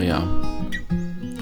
[0.00, 0.26] Maria,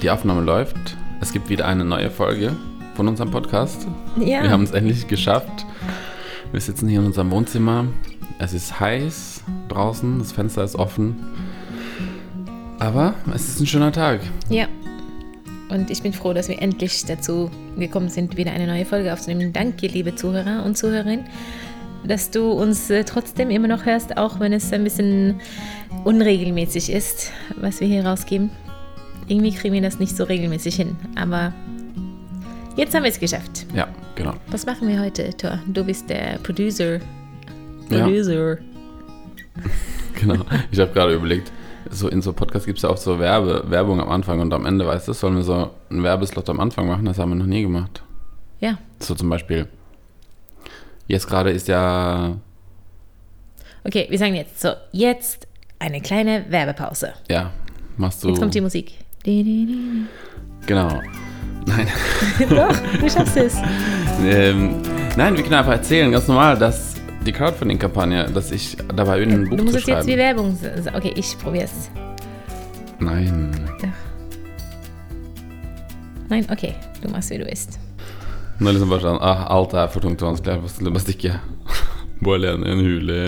[0.03, 0.75] die Aufnahme läuft.
[1.21, 2.57] Es gibt wieder eine neue Folge
[2.97, 3.87] von unserem Podcast.
[4.19, 4.43] Ja.
[4.43, 5.65] Wir haben es endlich geschafft.
[6.51, 7.87] Wir sitzen hier in unserem Wohnzimmer.
[8.41, 11.15] Es ist heiß draußen, das Fenster ist offen.
[12.81, 14.23] Aber es ist ein schöner Tag.
[14.49, 14.67] Ja.
[15.69, 19.53] Und ich bin froh, dass wir endlich dazu gekommen sind, wieder eine neue Folge aufzunehmen.
[19.53, 21.27] Danke, liebe Zuhörer und Zuhörerinnen,
[22.03, 25.41] dass du uns äh, trotzdem immer noch hörst, auch wenn es ein bisschen
[26.05, 28.51] unregelmäßig ist, was wir hier rausgeben.
[29.27, 31.53] Irgendwie kriegen wir das nicht so regelmäßig hin, aber
[32.77, 33.67] jetzt haben wir es geschafft.
[33.75, 34.35] Ja, genau.
[34.49, 35.59] Was machen wir heute, Thor?
[35.67, 36.99] Du bist der Producer.
[37.91, 38.05] Ja.
[38.05, 38.59] Producer.
[40.21, 40.45] Genau.
[40.71, 41.53] Ich habe gerade überlegt,
[41.91, 44.67] so in so Podcasts gibt es ja auch so Werbe, Werbung am Anfang und am
[44.67, 45.13] Ende, weißt du?
[45.13, 47.05] Sollen wir so einen Werbeslot am Anfang machen?
[47.05, 48.03] Das haben wir noch nie gemacht.
[48.61, 48.79] Ja.
[48.99, 49.69] So zum Beispiel.
[51.07, 52.37] Jetzt gerade ist ja.
[53.85, 55.48] Okay, wir sagen jetzt so, jetzt
[55.79, 57.13] eine kleine Werbepause.
[57.29, 57.53] Ja,
[57.97, 58.29] machst du.
[58.29, 58.93] Jetzt kommt die Musik.
[59.25, 61.01] Genau.
[61.67, 61.89] Nein.
[62.49, 63.57] Doch, du schaffst es.
[64.25, 64.83] ähm,
[65.17, 66.95] nein, wir können einfach erzählen, ganz normal, dass
[67.27, 70.63] die Crowdfunding-Kampagne, dass ich dabei bin, ein Buch Du musst zu es jetzt wie schreiben.
[70.63, 70.97] Werbung sagen.
[70.97, 71.91] Okay, ich probier's.
[73.01, 73.51] Nein.
[76.29, 77.79] Nein, okay, du machst wie du willst.
[78.59, 80.81] Nå er liksom bare sånn ah, Alt er for tungt og vanskelig.
[80.83, 81.35] Jeg stikke.
[82.25, 83.19] Bo alene i en hule.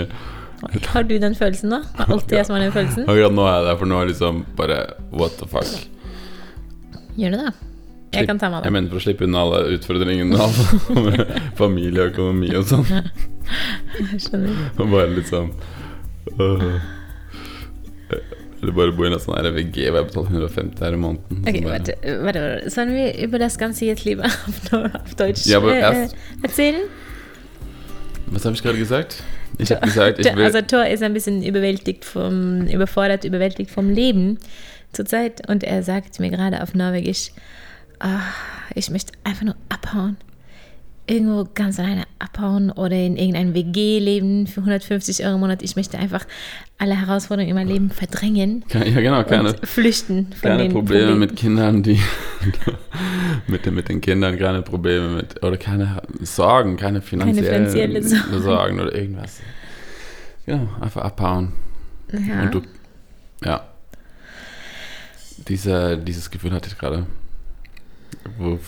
[0.93, 1.79] Har du den følelsen nå?
[1.99, 3.03] er alltid jeg som har den følelsen?
[3.09, 4.79] Akkurat nå er jeg der, for nå er det liksom bare
[5.11, 5.71] What the fuck.
[7.17, 7.53] Gjør det, da.
[8.13, 10.35] Jeg kan ta meg av Jeg mener for å slippe unna alle utfordringene
[10.99, 11.21] med
[11.61, 12.87] familie og økonomi og sånn.
[14.01, 14.57] Jeg skjønner.
[14.79, 15.53] Og bare liksom
[16.37, 16.81] sånn øh.
[18.61, 21.39] Eller bare bo i en sånn RVG hvor jeg betaler 150 her i måneden.
[21.49, 22.71] Okay, Så bare- warte.
[22.75, 26.83] Sollen wir über das Ganze jetzt lieber auf, auf Deutsch Ja, aber erst- erzählen?
[28.27, 29.23] Was habe ich gerade gesagt?
[29.59, 30.45] Ich habe gesagt, ich will.
[30.45, 34.39] Also Thor ist ein bisschen überwältigt vom, überfordert, überwältigt vom Leben
[34.93, 37.31] zurzeit und er sagt mir gerade auf Norwegisch,
[38.01, 38.21] ah,
[38.75, 40.17] ich möchte einfach nur abhauen.
[41.11, 45.61] Irgendwo ganz alleine abhauen oder in irgendein WG leben für 150 Euro im Monat.
[45.61, 46.25] Ich möchte einfach
[46.79, 51.19] alle Herausforderungen in meinem Leben verdrängen ja, genau, keine, flüchten von keine Probleme Problemen.
[51.19, 52.01] mit Kindern, die.
[53.49, 55.43] mit, den, mit den Kindern keine Probleme mit.
[55.43, 58.43] Oder keine Sorgen, keine finanziellen finanzielle Sorgen.
[58.43, 59.41] Sorgen oder irgendwas.
[60.47, 61.55] Genau, einfach abhauen.
[62.13, 62.43] Ja.
[62.43, 62.63] Und du.
[63.45, 63.67] Ja.
[65.49, 67.07] Diese, dieses Gefühl hatte ich gerade.
[68.39, 68.61] Wo,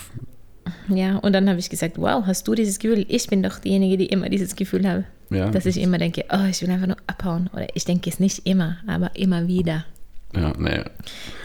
[0.89, 3.05] Ja, und dann habe ich gesagt, wow, hast du dieses Gefühl?
[3.09, 5.05] Ich bin doch diejenige, die immer dieses Gefühl habe.
[5.31, 7.51] ja, Dass ich immer denke, oh, ich will einfach nur abhauen.
[7.53, 9.85] Oder ich denke es nicht immer, aber immer wieder.
[10.35, 10.81] ja, nee.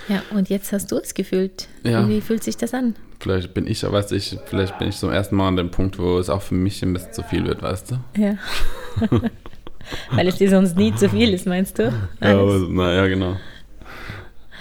[0.08, 1.68] Ja, und jetzt hast du es gefühlt.
[1.84, 2.08] Ja.
[2.08, 2.96] Wie fühlt sich das an?
[3.20, 5.98] Vielleicht bin ich, weißt du, ich, vielleicht bin ich zum ersten Mal an dem Punkt,
[5.98, 8.22] wo es auch für mich ein bisschen zu viel wird, weißt du?
[8.22, 8.38] Ja.
[10.12, 11.84] Weil es dir sonst nie zu viel ist, meinst du?
[12.22, 12.64] Ja, Alles.
[12.70, 13.38] ja, genau.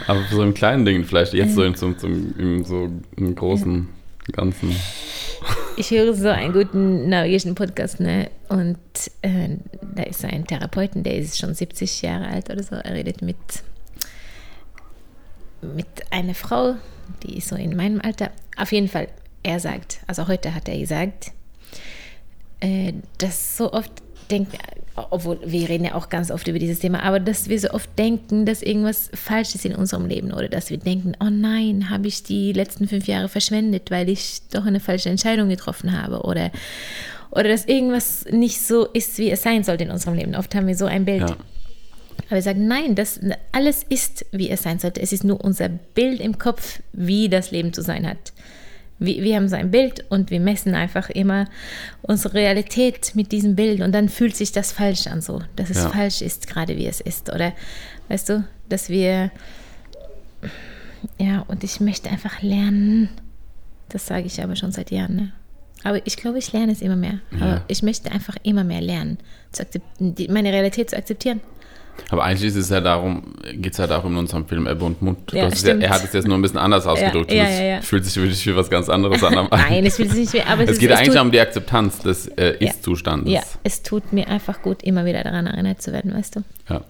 [0.06, 3.88] Aber so im kleinen Ding vielleicht, jetzt so, in, so, so, im, so im großen
[4.32, 4.74] Ganzen.
[5.76, 8.30] Ich höre so einen guten norwegischen Podcast, ne?
[8.48, 8.78] Und
[9.22, 9.56] äh,
[9.94, 12.76] da ist ein Therapeuten, der ist schon 70 Jahre alt oder so.
[12.76, 13.36] Er redet mit,
[15.62, 16.76] mit einer Frau,
[17.22, 18.30] die ist so in meinem Alter.
[18.56, 19.08] Auf jeden Fall,
[19.42, 21.32] er sagt, also heute hat er gesagt,
[22.60, 23.92] äh, dass so oft
[24.30, 24.58] denken,
[25.10, 27.90] obwohl wir reden ja auch ganz oft über dieses Thema, aber dass wir so oft
[27.98, 32.08] denken, dass irgendwas falsch ist in unserem Leben oder dass wir denken, oh nein, habe
[32.08, 36.50] ich die letzten fünf Jahre verschwendet, weil ich doch eine falsche Entscheidung getroffen habe oder,
[37.30, 40.34] oder dass irgendwas nicht so ist, wie es sein sollte in unserem Leben.
[40.34, 41.20] Oft haben wir so ein Bild.
[41.20, 41.36] Ja.
[42.26, 43.20] Aber wir sagen, nein, das,
[43.52, 45.00] alles ist, wie es sein sollte.
[45.00, 48.32] Es ist nur unser Bild im Kopf, wie das Leben zu sein hat.
[48.98, 51.46] Wir, wir haben so ein Bild und wir messen einfach immer
[52.02, 55.78] unsere Realität mit diesem Bild und dann fühlt sich das falsch an, so, dass es
[55.84, 55.90] Ja.
[55.90, 57.30] falsch ist, gerade wie es ist.
[57.32, 57.52] Oder
[58.08, 59.30] weißt du, dass wir,
[61.18, 63.08] ja, und ich möchte einfach lernen,
[63.88, 65.32] das sage ich aber schon seit Jahren, ne?
[65.84, 67.20] Aber ich glaube, ich lerne es immer mehr.
[67.38, 67.40] Ja.
[67.40, 69.18] Aber ich möchte einfach immer mehr lernen,
[70.28, 71.40] meine Realität zu akzeptieren.
[72.10, 75.02] Aber eigentlich ist es ja darum, geht es ja darum in unserem Film Ebbe und
[75.02, 75.18] Mund.
[75.26, 77.32] Du Ja, es ja, er hat es jetzt nur ein bisschen anders ausgedrückt.
[77.32, 77.80] ja, es ja, ja.
[77.80, 79.34] fühlt sich wirklich für was ganz anderes an.
[79.50, 81.30] Nein, es will sich nicht mehr, aber es, es ist, geht es eigentlich tut, um
[81.30, 82.70] die Akzeptanz des äh, Ja.
[82.70, 83.32] Ist-Zustandes.
[83.32, 86.42] Ja, es tut mir einfach gut, immer wieder daran erinnert zu werden, weißt du?
[86.68, 86.82] Ja.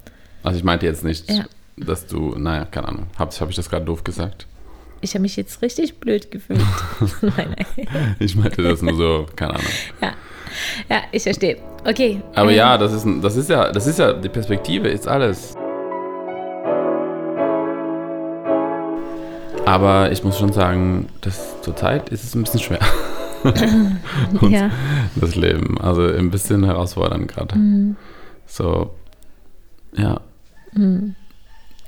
[0.43, 1.25] Also ich meinte jetzt nicht,
[1.77, 3.07] dass du, naja, keine Ahnung.
[3.19, 4.47] Habe hab ich das gerade doof gesagt?
[5.01, 6.61] Ich habe mich jetzt richtig blöd gefühlt.
[7.23, 8.17] nein, nein.
[8.19, 9.67] Ich meinte das nur so, keine Ahnung.
[10.01, 10.13] Ja.
[10.89, 11.57] Ja, ich verstehe.
[11.85, 12.21] Okay.
[12.35, 15.55] Aber ähm, ja, das ist, das ist ja, das ist ja, die Perspektive ist alles.
[19.65, 22.81] Aber ich muss schon sagen, dass zurzeit ist es ein bisschen schwer.
[24.51, 24.71] Ja.
[25.15, 25.79] das Leben.
[25.81, 27.57] Also ein bisschen herausfordernd gerade.
[27.57, 27.97] Mhm.
[28.47, 28.91] So,
[29.97, 30.21] ja.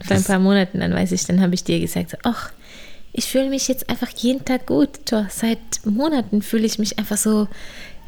[0.05, 2.53] vor ein paar Monaten, dann weiß ich, dann habe ich dir gesagt, so, ach,
[3.13, 4.91] ich fühle mich jetzt einfach jeden Tag gut.
[5.31, 7.49] Seit Monaten fühle ich mich einfach so,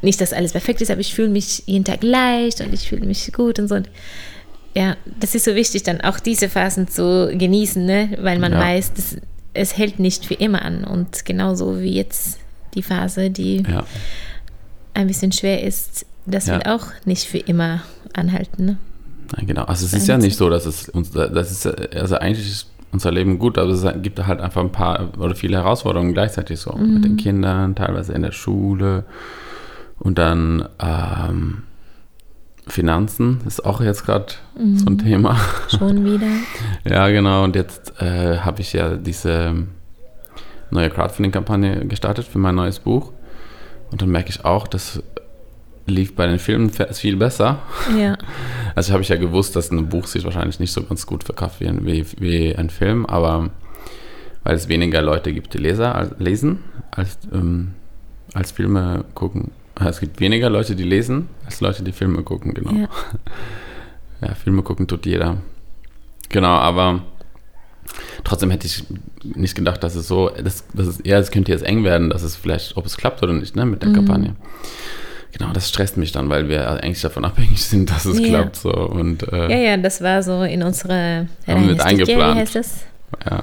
[0.01, 3.05] nicht, dass alles perfekt ist, aber ich fühle mich jeden Tag leicht und ich fühle
[3.05, 3.75] mich gut und so.
[3.75, 3.89] Und
[4.73, 8.17] ja, das ist so wichtig, dann auch diese Phasen zu genießen, ne?
[8.21, 8.59] weil man Ja.
[8.59, 9.17] weiß, dass
[9.53, 10.83] es hält nicht für immer an.
[10.85, 12.39] Und genauso wie jetzt
[12.73, 13.83] die Phase, die Ja,
[14.93, 16.53] ein bisschen schwer ist, das Ja.
[16.53, 17.81] wird auch nicht für immer
[18.13, 18.65] anhalten.
[18.65, 18.77] Ne?
[19.35, 19.63] Nein, genau.
[19.65, 21.65] Also es ist ja nicht so, dass es uns, das ist,
[21.95, 25.57] also eigentlich ist unser Leben gut, aber es gibt halt einfach ein paar oder viele
[25.57, 26.73] Herausforderungen gleichzeitig so.
[26.73, 29.05] Mit den Kindern, teilweise in der Schule
[30.01, 31.63] und dann ähm,
[32.67, 34.33] Finanzen ist auch jetzt gerade
[34.75, 35.37] so ein Thema.
[35.69, 36.27] Schon wieder.
[36.85, 37.43] Ja, genau.
[37.43, 39.53] Und jetzt äh, habe ich ja diese
[40.69, 43.11] neue Crowdfunding-Kampagne gestartet für mein neues Buch.
[43.91, 45.01] Und dann merke ich auch, das
[45.87, 47.59] lief bei den Filmen viel besser.
[47.97, 48.17] Ja.
[48.73, 51.59] Also habe ich ja gewusst, dass ein Buch sich wahrscheinlich nicht so ganz gut verkauft
[51.59, 53.49] wie, ein- wie, wie ein Film, aber
[54.45, 56.59] weil es weniger Leute gibt, die Leser als, lesen,
[56.89, 57.73] als, ähm,
[58.33, 59.51] als Filme gucken.
[59.83, 62.71] Ah, Es gibt weniger Leute, die lesen, als Leute, die Filme gucken, genau.
[62.71, 62.87] Ja.
[64.23, 65.37] Ja, Filme gucken tut jeder.
[66.29, 67.01] Genau, aber
[68.23, 68.83] trotzdem hätte ich
[69.23, 72.21] nicht gedacht, dass es so, das, das ist, ja, es könnte jetzt eng werden, dass
[72.21, 73.95] es vielleicht, ob es klappt oder nicht, ne, mit der Mhm.
[73.95, 74.35] Kampagne.
[75.35, 78.27] Genau, das stresst mich dann, weil wir eigentlich davon abhängig sind, dass es Ja.
[78.27, 78.57] klappt.
[78.57, 78.69] So.
[78.71, 82.37] Und äh, ja, ja, das war so in unserer Haben wir mit eingeplant.
[82.41, 82.85] Heißt das?
[83.27, 83.41] ja,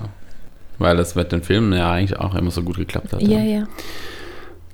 [0.78, 3.20] weil das mit den Filmen ja eigentlich auch immer so gut geklappt hat.
[3.22, 3.64] Ja, ja.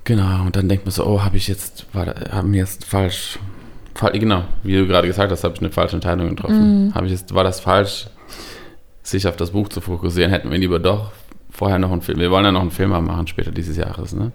[0.05, 3.39] Genau, und dann denkt man so, oh, habe ich jetzt, haben wir jetzt falsch,
[3.95, 6.93] fall, genau, wie du gerade gesagt hast, habe ich eine falsche Entscheidung getroffen.
[6.93, 8.05] Habe ich jetzt, war das falsch,
[9.01, 10.31] sich auf das Buch zu fokussieren?
[10.31, 11.11] Hätten wir lieber doch
[11.49, 14.31] vorher noch einen Film, wir wollen ja noch einen Film machen später dieses Jahres, ne?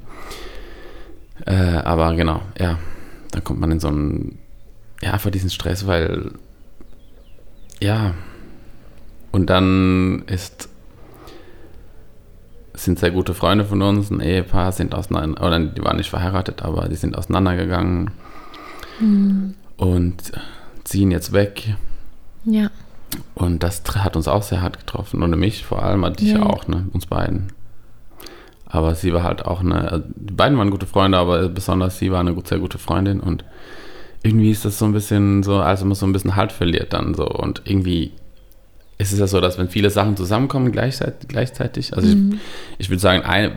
[1.46, 2.78] Äh, aber genau, ja,
[3.30, 4.38] dann kommt man in so einen,
[5.00, 6.32] ja, einfach diesen Stress, weil,
[7.80, 8.14] ja,
[9.30, 10.68] und dann ist
[12.84, 16.62] sind sehr gute Freunde von uns, ein Ehepaar, sind auseinander, oder die waren nicht verheiratet,
[16.62, 18.10] aber die sind auseinandergegangen
[19.76, 20.32] und
[20.84, 21.74] ziehen jetzt weg.
[22.44, 22.70] Ja.
[23.34, 25.22] Und das hat uns auch sehr hart getroffen.
[25.22, 26.86] Und mich vor allem, hat dich Ja, auch, ne?
[26.92, 27.52] Uns beiden.
[28.66, 32.12] Aber sie war halt auch eine, also die beiden waren gute Freunde, aber besonders sie
[32.12, 33.20] war eine sehr gute Freundin.
[33.20, 33.44] Und
[34.22, 36.92] irgendwie ist das so ein bisschen so, als wenn man so ein bisschen Halt verliert
[36.92, 37.26] dann so.
[37.26, 38.12] Und irgendwie
[39.00, 42.16] ist es ja so, dass wenn viele Sachen zusammenkommen gleichzeitig, gleichzeitig also ich,
[42.78, 43.52] ich würde sagen, eine,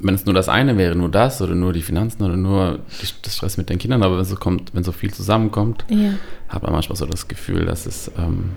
[0.00, 3.06] wenn es nur das eine wäre, nur das oder nur die Finanzen oder nur die,
[3.22, 6.10] das Stress mit den Kindern, aber wenn so kommt, wenn so viel zusammenkommt, Ja.
[6.48, 8.50] hat man manchmal so das Gefühl, dass es, ähm,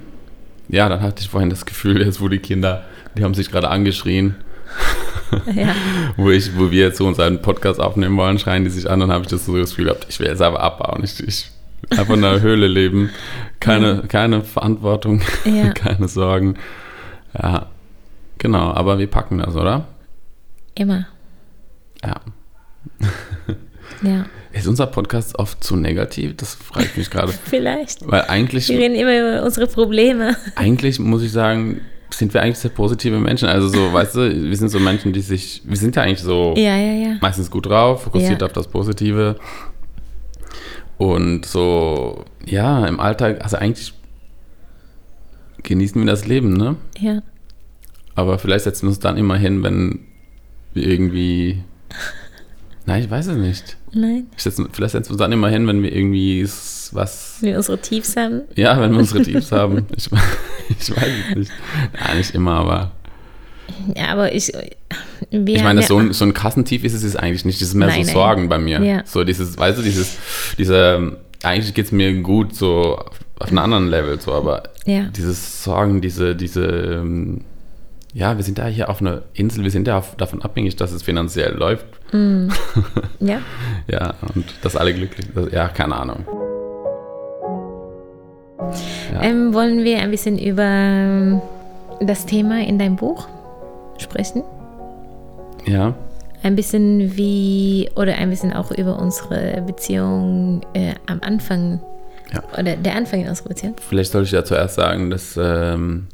[0.69, 2.83] ja, dann hatte ich vorhin das Gefühl, jetzt wo die Kinder,
[3.17, 4.35] die haben sich gerade angeschrien,
[5.53, 5.73] ja.
[6.17, 9.11] wo ich, wo wir jetzt so unseren Podcast aufnehmen wollen, schreien die sich an, dann
[9.11, 11.49] habe ich das so das Gefühl gehabt, ich will jetzt aber abbauen, ich, ich
[11.91, 13.09] einfach in einer Höhle leben,
[13.59, 15.71] keine, keine Verantwortung, Ja.
[15.73, 16.55] keine Sorgen,
[17.37, 17.67] ja,
[18.37, 19.87] genau, aber wir packen das, oder?
[20.75, 21.07] Immer.
[22.03, 22.21] Ja.
[24.01, 24.25] Ja.
[24.53, 26.37] Ist unser Podcast oft zu negativ?
[26.37, 27.33] Das frage ich mich gerade.
[27.45, 28.09] Vielleicht.
[28.09, 30.37] Weil eigentlich, Wir reden immer über unsere Probleme.
[30.55, 31.81] eigentlich muss ich sagen,
[32.11, 33.49] sind wir eigentlich sehr positive Menschen.
[33.49, 36.53] Also so, weißt du, wir sind so Menschen, die sich, wir sind ja eigentlich so
[36.55, 37.15] Ja, ja, ja.
[37.21, 38.47] meistens gut drauf, fokussiert Ja.
[38.47, 39.35] auf das Positive.
[40.99, 43.93] Und so, ja, im Alltag, also eigentlich
[45.63, 46.75] genießen wir das Leben, ne?
[46.99, 47.21] Ja.
[48.15, 50.01] Aber vielleicht setzen wir uns dann immer hin, wenn
[50.73, 51.63] wir irgendwie.
[52.85, 53.77] Nein, ich weiß es nicht.
[53.93, 54.27] Nein.
[54.35, 56.43] Ich setz, vielleicht setzen wir uns dann immer hin, wenn wir irgendwie
[56.91, 57.37] was.
[57.39, 58.41] Wir unsere Tiefs haben.
[58.55, 59.85] Ja, wenn wir unsere Tiefs haben.
[59.95, 60.09] Ich,
[60.69, 61.51] ich weiß es nicht.
[61.97, 62.91] Ja, nicht immer, aber.
[63.95, 64.51] Ja, aber ich.
[65.31, 67.61] Ich meine, so ein, so ein Kassentief ist es jetzt eigentlich nicht.
[67.61, 68.13] Das ist mehr Nein, so nein.
[68.13, 68.81] Sorgen bei mir.
[68.83, 69.01] Ja.
[69.05, 70.17] So dieses, weißt du, dieses,
[70.57, 71.17] diese.
[71.43, 72.97] Eigentlich geht es mir gut, so
[73.39, 75.03] auf einem anderen Level, so, aber Ja.
[75.15, 76.65] dieses Sorgen, diese, diese.
[76.65, 77.41] ähm,
[78.13, 80.91] Ja, wir sind da hier auf einer Insel, wir sind ja auf, davon abhängig, dass
[80.91, 81.85] es finanziell läuft.
[83.19, 83.39] ja.
[83.87, 85.53] Ja, und dass alle glücklich sind.
[85.53, 86.25] Ja, keine Ahnung.
[89.13, 89.21] Ja.
[89.21, 91.41] Ähm, wollen wir ein bisschen über ähm,
[92.01, 93.27] das Thema in deinem Buch
[93.99, 94.43] sprechen?
[95.65, 95.93] Ja,
[96.41, 101.81] Ein bisschen wie, oder ein bisschen auch über unsere Beziehung äh, am Anfang.
[102.33, 102.43] Ja.
[102.57, 103.75] Oder der Anfang in unserer Beziehung.
[103.89, 105.37] vielleicht sollte ich ja zuerst sagen, dass.
[105.41, 106.07] Ähm,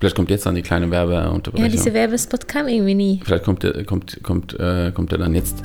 [0.00, 1.70] vielleicht kommt jetzt dann die kleine Ja, Werbeunterbrechung.
[1.70, 3.20] dieser Werbespot kam irgendwie nie.
[3.24, 5.62] Vielleicht kommt der, kommt, kommt, äh, kommt der dann jetzt.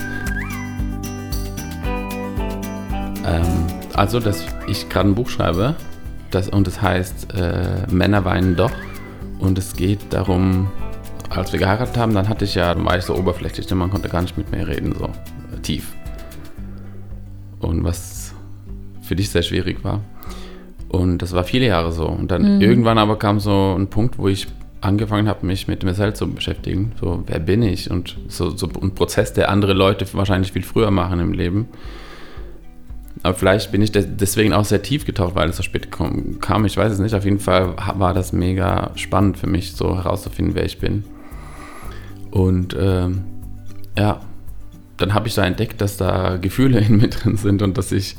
[3.26, 5.76] Ähm, also, dass ich gerade ein Buch schreibe
[6.32, 8.72] das, und es heißt äh, Männer weinen doch.
[9.40, 10.72] Und es geht darum,
[11.38, 13.90] als wir geheiratet haben, dann hatte ich ja, dann war ich so oberflächlich, denn man
[13.90, 15.94] konnte gar nicht mit mir reden, so äh, tief.
[17.60, 18.34] Und was
[19.02, 20.02] für dich sehr schwierig war.
[20.90, 22.06] Und das war viele Jahre so.
[22.06, 22.62] Und dann mhm.
[22.62, 24.48] irgendwann aber kam so ein Punkt, wo ich
[24.82, 26.94] angefangen habe, mich mit mir selbst zu beschäftigen.
[27.00, 27.90] So, wer bin ich?
[27.90, 31.68] Und so, so ein Prozess, der andere Leute wahrscheinlich viel früher machen im Leben.
[33.24, 36.66] Aber vielleicht bin ich deswegen auch sehr tief getaucht, weil es so spät kam.
[36.66, 37.14] Ich weiß es nicht.
[37.14, 41.04] Auf jeden Fall war das mega spannend für mich, so herauszufinden, wer ich bin.
[42.32, 43.24] Und ähm,
[43.98, 44.22] ja,
[44.98, 48.16] dann habe ich da entdeckt, dass da Gefühle in mir drin sind und dass ich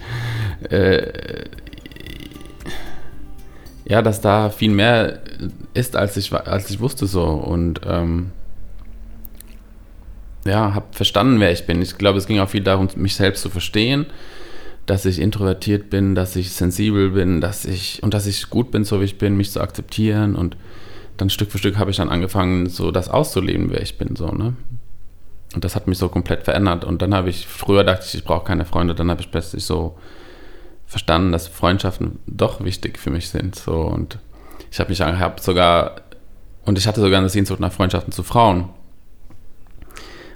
[0.69, 1.47] äh,
[3.85, 5.21] ja, dass da viel mehr
[5.75, 7.25] ist, als ich, als ich wusste so.
[7.25, 8.31] Und ähm,
[10.45, 11.83] ja, habe verstanden, wer ich bin.
[11.83, 14.07] Ich glaube, es ging auch viel darum, mich selbst zu verstehen
[14.87, 18.85] dass ich introvertiert bin, dass ich sensibel bin, dass ich und dass ich gut bin,
[18.85, 20.57] so wie ich bin, mich zu akzeptieren und
[21.16, 24.28] dann Stück für Stück habe ich dann angefangen, so das auszuleben, wer ich bin, so,
[24.28, 24.54] ne?
[25.54, 26.85] Und das hat mich so komplett verändert.
[26.85, 29.64] Und dann habe ich, früher dachte ich, ich brauche keine Freunde, dann habe ich plötzlich
[29.64, 29.99] so
[30.87, 33.54] verstanden, dass Freundschaften doch wichtig für mich sind.
[33.54, 33.83] So.
[33.83, 34.19] Und
[34.71, 35.97] ich habe mich hab sogar,
[36.64, 38.71] und ich hatte sogar eine Sehnsucht nach Freundschaften zu Frauen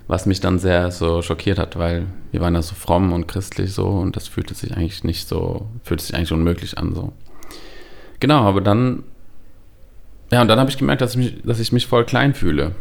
[0.09, 3.73] was mich dann sehr so schockiert hat, weil wir waren ja so fromm und christlich
[3.73, 7.13] so und das fühlte sich eigentlich nicht so, fühlte sich eigentlich unmöglich an so.
[8.21, 9.03] Genau, aber dann,
[10.31, 12.75] ja, und dann habe ich gemerkt, dass ich, mich, dass ich mich voll klein fühle,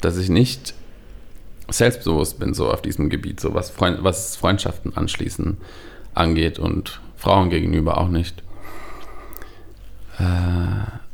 [0.00, 0.74] dass ich nicht
[1.68, 5.56] selbstbewusst bin so auf diesem Gebiet, so was, Freund, was Freundschaften anschließen
[6.14, 8.42] angeht und Frauen gegenüber auch nicht.
[10.18, 10.24] Äh,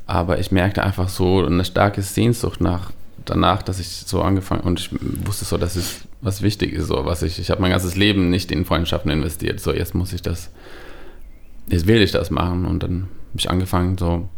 [0.07, 2.91] aber ich merkte einfach so eine starke Sehnsucht nach
[3.25, 4.91] danach, dass ich so angefangen und ich
[5.27, 8.29] wusste so, dass es was wichtig ist, so was ich, ich habe mein ganzes Leben
[8.29, 10.51] nicht in Freundschaften investiert, so jetzt muss ich das,
[11.69, 12.67] jetzt will ich das machen.
[12.67, 14.29] Und dann habe ich angefangen, so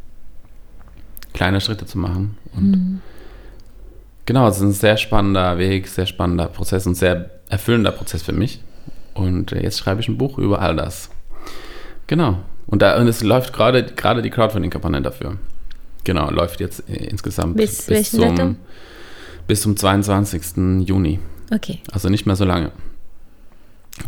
[1.32, 3.00] kleine Schritte zu machen und mhm.
[4.26, 8.32] genau, es ist ein sehr spannender Weg, sehr spannender Prozess und sehr erfüllender Prozess für
[8.32, 8.60] mich
[9.14, 11.10] und jetzt schreibe ich ein Buch über all das.
[12.06, 12.38] Genau.
[12.66, 15.36] Und, da, und es läuft gerade gerade die Crowdfunding-Kampagne dafür.
[16.04, 18.56] Genau, läuft jetzt äh, insgesamt bis, bis zum, Datum?
[19.46, 20.86] bis zum 22.
[20.86, 21.20] Juni.
[21.52, 21.80] Okay.
[21.90, 22.72] Also nicht mehr so lange.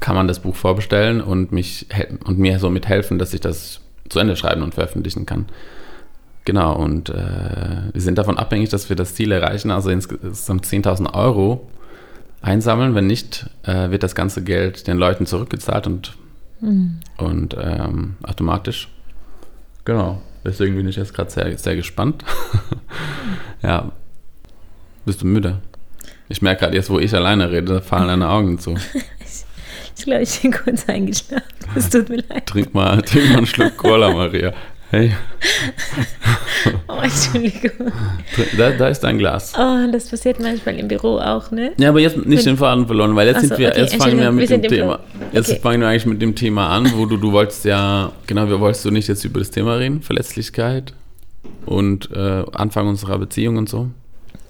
[0.00, 1.86] Kann man das Buch vorbestellen und, mich,
[2.24, 5.46] und mir somit helfen, dass ich das zu Ende schreiben und veröffentlichen kann.
[6.44, 11.14] Genau, und äh, wir sind davon abhängig, dass wir das Ziel erreichen, also insgesamt 10.000
[11.14, 11.66] Euro
[12.42, 12.94] einsammeln.
[12.94, 16.16] Wenn nicht, äh, wird das ganze Geld den Leuten zurückgezahlt und,
[16.60, 17.00] mhm.
[17.16, 18.88] und ähm, automatisch.
[19.84, 20.20] Genau.
[20.44, 22.22] Deswegen bin ich jetzt gerade sehr, sehr gespannt.
[23.62, 23.92] ja.
[25.06, 25.60] Bist du müde?
[26.28, 28.74] Ich merke gerade jetzt, wo ich alleine rede, fallen deine Augen zu.
[29.96, 31.44] ich glaube, ich bin kurz eingeschlafen.
[31.74, 32.46] Es tut mir leid.
[32.46, 34.52] Trink mal, trink mal einen Schluck Cola, Maria.
[34.94, 35.10] Hey.
[36.88, 37.92] oh, Entschuldigung.
[38.56, 39.52] Da, da, ist dein Glas.
[39.58, 41.72] Oh, das passiert manchmal im Büro auch, ne?
[41.78, 44.20] Ja, aber jetzt nicht den Faden verloren, weil jetzt so, sind wir, okay, jetzt fangen
[44.20, 45.00] wir mit wir dem Thema.
[45.32, 45.58] Jetzt okay.
[45.60, 48.84] fangen wir eigentlich mit dem Thema an, wo du, du wolltest ja, genau, wir wolltest
[48.84, 50.92] du nicht jetzt über das Thema reden, Verletzlichkeit
[51.66, 53.88] und äh, Anfang unserer Beziehung und so.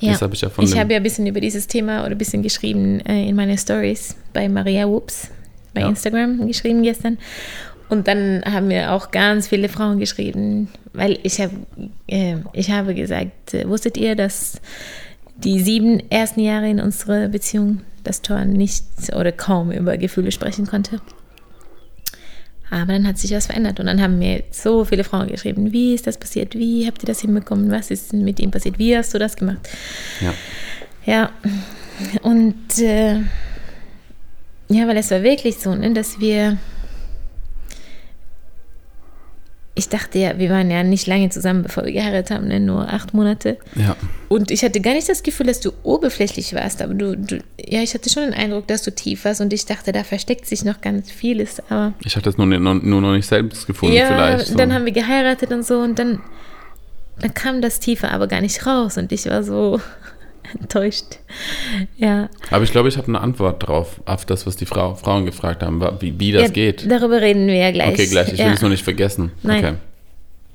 [0.01, 2.11] Ja, das hab ich ja von ich habe ja ein bisschen über dieses Thema oder
[2.11, 5.31] ein bisschen geschrieben äh, in meine Stories bei Maria Whoops
[5.73, 5.89] bei ja.
[5.89, 7.17] Instagram geschrieben gestern.
[7.89, 11.51] Und dann haben mir auch ganz viele Frauen geschrieben, weil ich, hab,
[12.07, 14.61] äh, ich habe gesagt, äh, wusstet ihr, dass
[15.37, 20.67] die sieben ersten Jahre in unserer Beziehung das Tor nicht oder kaum über Gefühle sprechen
[20.67, 21.01] konnte?
[22.71, 25.95] Aber dann hat sich was verändert und dann haben mir so viele Frauen geschrieben, wie
[25.95, 29.15] ist das passiert, wie habt ihr das hinbekommen, was ist mit ihm passiert, wie hast
[29.15, 29.69] du das gemacht?
[30.21, 30.35] Ja.
[31.07, 31.31] Ja,
[32.23, 33.17] und äh,
[34.69, 36.57] ja, weil es war wirklich so, ne, dass wir
[39.77, 42.61] ich dachte ja, wir waren ja nicht lange zusammen, bevor wir geheiratet haben, ne?
[42.61, 43.59] nur acht Monate.
[43.75, 43.97] Ja.
[44.29, 47.81] Und ich hatte gar nicht das Gefühl, dass du oberflächlich warst, aber du, du, ja,
[47.81, 50.65] ich hatte schon den Eindruck, dass du tief warst und ich dachte, da versteckt sich
[50.65, 51.61] noch ganz vieles.
[51.71, 54.47] Aber ich hatte es nur, nur, nur noch nicht selbst gefunden, ja, vielleicht.
[54.47, 54.57] So.
[54.57, 56.21] Dann haben wir geheiratet und so und dann,
[57.19, 59.81] dann kam das Tiefe aber gar nicht raus und ich war so,
[60.61, 61.19] enttäuscht.
[61.97, 62.29] Ja.
[62.51, 65.63] Aber ich glaube, ich habe eine Antwort drauf, auf das, was die Frau, Frauen gefragt
[65.63, 66.91] haben, wie, wie das ja, geht.
[66.91, 67.95] Darüber reden wir ja gleich.
[67.95, 68.33] Okay, gleich.
[68.33, 69.33] Ich will es nur nicht vergessen.
[69.43, 69.65] Nein.
[69.65, 69.75] Okay.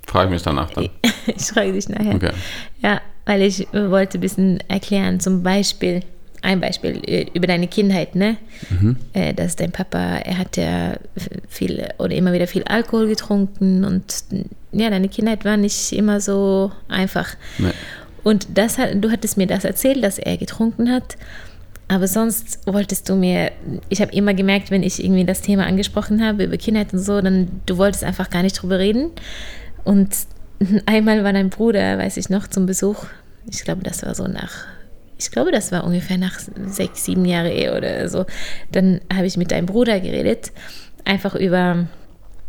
[0.08, 0.90] Frage mich danach dann.
[1.28, 2.16] ich frage dich nachher.
[2.16, 2.32] Okay.
[2.82, 6.02] Ja, weil ich wollte ein bisschen erklären, zum Beispiel,
[6.42, 8.38] ein Beispiel äh, über deine Kindheit, ne?
[8.70, 8.96] Mhm.
[9.14, 10.98] Äh, dass dein Papa, er hat ja
[11.48, 14.24] viel oder immer wieder viel Alkohol getrunken und
[14.72, 17.36] ja, deine Kindheit war nicht immer so einfach.
[17.58, 17.72] Nee.
[18.24, 21.18] Und das du hattest mir das erzählt, dass er getrunken hat.
[21.88, 23.52] Aber sonst wolltest du mir,
[23.90, 27.20] ich habe immer gemerkt, wenn ich irgendwie das Thema angesprochen habe, über Kindheit und so,
[27.20, 29.12] dann du wolltest einfach gar nicht drüber reden.
[29.84, 30.16] Und
[30.86, 33.06] einmal war dein Bruder, weiß ich noch, zum Besuch.
[33.50, 34.68] Ich glaube, das war so nach,
[35.18, 38.26] ich glaube, das war ungefähr nach sechs, sieben Jahren Ehe oder so.
[38.72, 40.52] Dann habe ich mit deinem Bruder geredet,
[41.06, 41.88] einfach über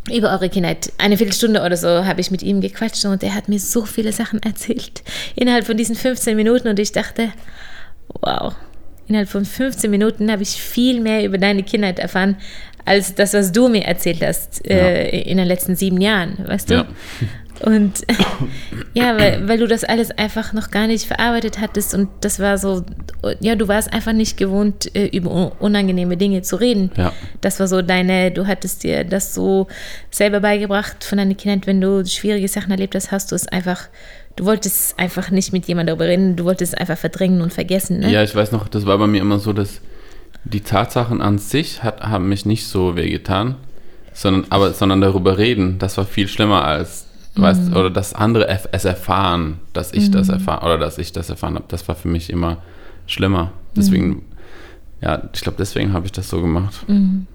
[0.09, 0.91] über eure Kindheit.
[0.97, 4.11] Eine Viertelstunde oder so habe ich mit ihm gequatscht und er hat mir so viele
[4.11, 5.03] Sachen erzählt
[5.35, 7.29] innerhalb von diesen 15 Minuten und ich dachte,
[8.21, 8.55] wow,
[9.07, 12.37] innerhalb von 15 Minuten habe ich viel mehr über deine Kindheit erfahren,
[12.83, 16.73] als das, was du mir erzählt hast äh, in den letzten sieben Jahren, weißt du?
[16.75, 16.87] Ja.
[17.63, 18.05] Und
[18.93, 22.57] ja, weil, weil du das alles einfach noch gar nicht verarbeitet hattest und das war
[22.57, 22.83] so,
[23.39, 26.91] ja, du warst einfach nicht gewohnt, äh, über unangenehme Dinge zu reden.
[26.97, 27.13] Ja.
[27.41, 29.67] Das war so deine, du hattest dir das so
[30.09, 33.87] selber beigebracht von deiner Kindheit, wenn du schwierige Sachen erlebt hast, hast du es einfach,
[34.35, 37.99] du wolltest einfach nicht mit jemandem darüber reden, du wolltest es einfach verdrängen und vergessen.
[37.99, 38.11] Ne?
[38.11, 39.81] Ja, ich weiß noch, das war bei mir immer so, dass
[40.43, 43.55] die Tatsachen an sich hat, haben mich nicht so wehgetan,
[44.13, 47.41] sondern, aber, sondern darüber reden, das war viel schlimmer als, mhm.
[47.41, 50.13] weißt, oder dass andere es erfahren, dass ich mhm.
[50.13, 52.57] das erfahren, oder dass ich das erfahren habe, das war für mich immer
[53.05, 53.51] schlimmer.
[53.75, 54.21] Deswegen, mhm.
[55.01, 56.87] ja, ich glaube, deswegen habe ich das so gemacht.
[56.87, 57.27] Mhm.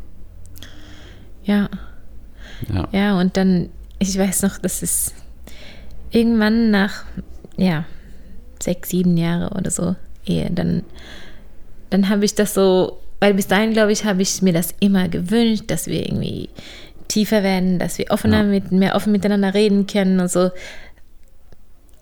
[1.45, 1.69] Ja.
[2.73, 2.89] Ja.
[2.93, 5.15] Ja, und dann, ich weiß noch, dass es
[6.11, 7.05] irgendwann nach,
[7.57, 7.85] ja,
[8.63, 10.83] sechs, sieben Jahre oder so Ehe, dann
[11.91, 15.09] dann habe ich das so, weil bis dahin, glaube ich, habe ich mir das immer
[15.09, 16.49] gewünscht, dass wir irgendwie
[17.09, 18.43] tiefer werden, dass wir offener Ja.
[18.45, 20.51] mit, mehr offen miteinander reden können und so.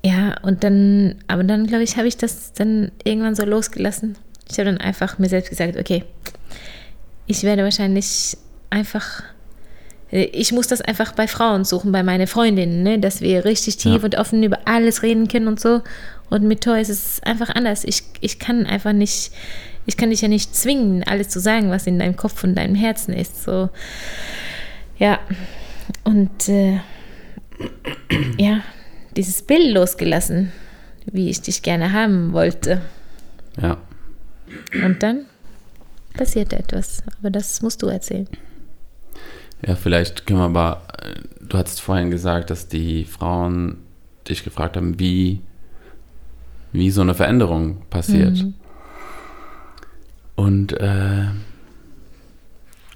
[0.04, 4.16] Ja, und dann, aber dann, glaube ich, habe ich das dann irgendwann so losgelassen.
[4.50, 6.04] Ich habe dann einfach mir selbst gesagt, okay,
[7.26, 8.36] ich werde wahrscheinlich
[8.68, 9.22] einfach,
[10.10, 12.98] ich muss das einfach bei Frauen suchen, bei meinen Freundinnen, ne?
[12.98, 14.04] dass wir richtig tief Ja.
[14.04, 15.80] und offen über alles reden können und so.
[16.28, 17.84] Und mit Tor ist es einfach anders.
[17.84, 19.32] Ich, ich kann einfach nicht,
[19.86, 22.74] ich kann dich ja nicht zwingen, alles zu sagen, was in deinem Kopf und deinem
[22.74, 23.42] Herzen ist.
[23.42, 23.70] So,
[24.98, 25.18] ja.
[26.04, 26.80] Und äh,
[28.38, 28.62] ja,
[29.16, 30.52] dieses Bild losgelassen,
[31.06, 32.82] wie ich dich gerne haben wollte.
[33.60, 33.78] Ja.
[34.84, 35.26] Und dann
[36.14, 37.02] passierte etwas.
[37.18, 38.28] Aber das musst du erzählen.
[39.66, 43.78] Ja, vielleicht können wir aber, äh, du hast vorhin gesagt, dass die Frauen
[44.28, 45.40] dich gefragt haben, wie,
[46.72, 48.42] wie so eine Veränderung passiert.
[48.42, 48.54] Mhm.
[50.34, 51.26] Und äh,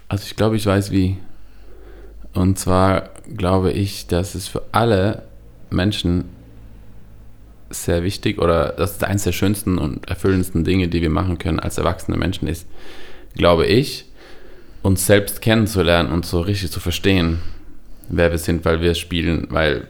[0.07, 1.17] also ich glaube, ich weiß wie.
[2.39, 5.23] Und zwar glaube ich, dass es für alle
[5.69, 6.23] Menschen
[7.69, 11.59] sehr wichtig oder das ist eines der schönsten und erfüllendsten Dinge, die wir machen können
[11.59, 12.65] als erwachsene Menschen ist,
[13.35, 14.05] glaube ich,
[14.83, 17.39] uns selbst kennenzulernen und so richtig zu verstehen,
[18.07, 19.87] wer wir sind, weil wir spielen, weil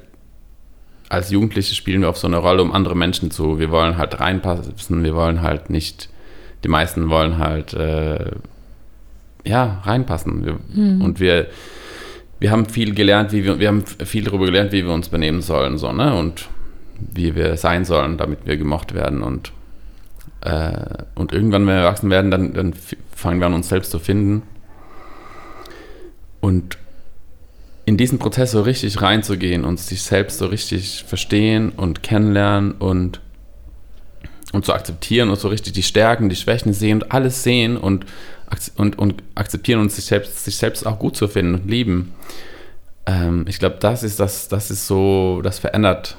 [1.08, 4.20] als Jugendliche spielen wir auf so eine Rolle, um andere Menschen zu, wir wollen halt
[4.20, 6.10] reinpassen, wir wollen halt nicht,
[6.64, 8.32] die meisten wollen halt, äh,
[9.46, 10.46] ja, reinpassen.
[10.46, 10.60] Wir,
[11.02, 11.48] Und wir,
[12.40, 15.42] wir haben viel gelernt, wie wir, wir haben viel darüber gelernt, wie wir uns benehmen
[15.42, 16.48] sollen, so, ne, und
[16.98, 19.52] wie wir sein sollen, damit wir gemocht werden und
[20.42, 22.74] äh, und irgendwann, wenn wir erwachsen werden, dann, dann
[23.16, 24.44] fangen wir an, uns selbst zu finden.
[26.40, 26.78] Und
[27.86, 33.20] in diesen Prozess so richtig reinzugehen und sich selbst so richtig verstehen und kennenlernen und,
[34.54, 38.06] und zu akzeptieren und so richtig die Stärken, die Schwächen sehen und alles sehen und,
[38.78, 42.14] und, und akzeptieren und sich selbst, sich selbst auch gut zu finden und lieben.
[43.06, 46.16] Ähm, ich glaube, das ist das, das ist so, das verändert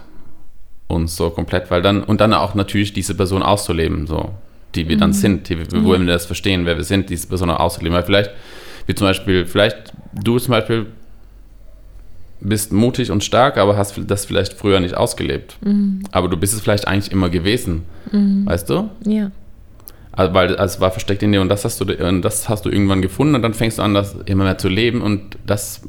[0.87, 4.31] uns so komplett, weil dann, und dann auch natürlich diese Person auszuleben, so,
[4.75, 7.51] die wir dann sind, die, wir- wo wir das verstehen, wer wir sind, diese Person
[7.51, 7.97] auch auszuleben.
[7.97, 8.31] Weil vielleicht,
[8.87, 10.87] wie zum Beispiel, vielleicht du zum Beispiel
[12.43, 15.59] bist mutig und stark, aber hast das vielleicht früher nicht ausgelebt.
[16.11, 17.83] Aber du bist es vielleicht eigentlich immer gewesen,
[18.47, 18.89] weißt du?
[19.05, 19.31] Ja.
[20.21, 22.69] Also, weil es war versteckt in dir und das hast du und das hast du
[22.71, 25.81] irgendwann gefunden und dann fängst du an, das immer mehr zu leben und das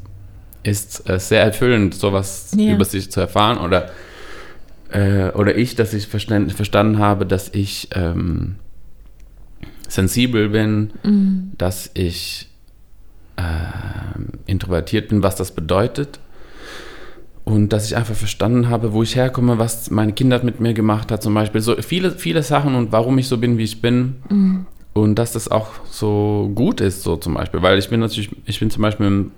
[0.62, 2.72] ist äh, sehr erfüllend, sowas Ja.
[2.72, 3.90] über sich zu erfahren oder
[4.90, 8.54] äh, oder ich, dass ich verstanden, verstanden habe, dass ich ähm,
[9.86, 10.92] sensibel bin,
[11.58, 12.48] dass ich
[13.36, 16.20] ähm, introvertiert bin, was das bedeutet.
[17.44, 21.10] Und dass ich einfach verstanden habe, wo ich herkomme, was meine Kindheit mit mir gemacht
[21.10, 21.60] hat, zum Beispiel.
[21.60, 24.16] So viele, viele Sachen und warum ich so bin, wie ich bin.
[24.92, 27.60] Und dass das auch so gut ist, so zum Beispiel.
[27.62, 29.32] Weil ich bin natürlich, ich bin zum Beispiel, im,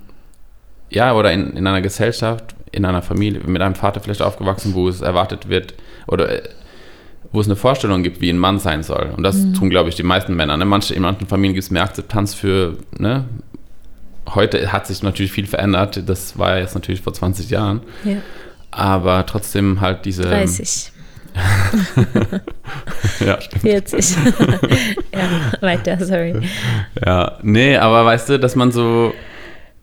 [0.91, 4.89] ja, oder in, in einer Gesellschaft, in einer Familie, mit einem Vater vielleicht aufgewachsen, wo
[4.89, 5.75] es erwartet wird,
[6.07, 6.49] oder äh,
[7.33, 9.13] wo es eine Vorstellung gibt, wie ein Mann sein soll.
[9.17, 10.57] Und das tun, glaube ich, die meisten Männer.
[10.57, 10.65] Ne?
[10.65, 13.25] Manche, in manchen Familien gibt es mehr Akzeptanz für, ne?
[14.29, 16.03] Heute hat sich natürlich viel verändert.
[16.09, 17.83] Das war jetzt natürlich vor 20 Jahren.
[18.05, 18.17] ja.
[18.71, 20.23] Aber trotzdem halt diese.
[20.23, 20.91] 30,
[23.25, 23.63] Ja, stimmt.
[23.63, 24.17] 40.
[25.13, 26.35] ja, weiter, sorry.
[27.05, 29.15] Ja, nee, aber weißt du, dass man so,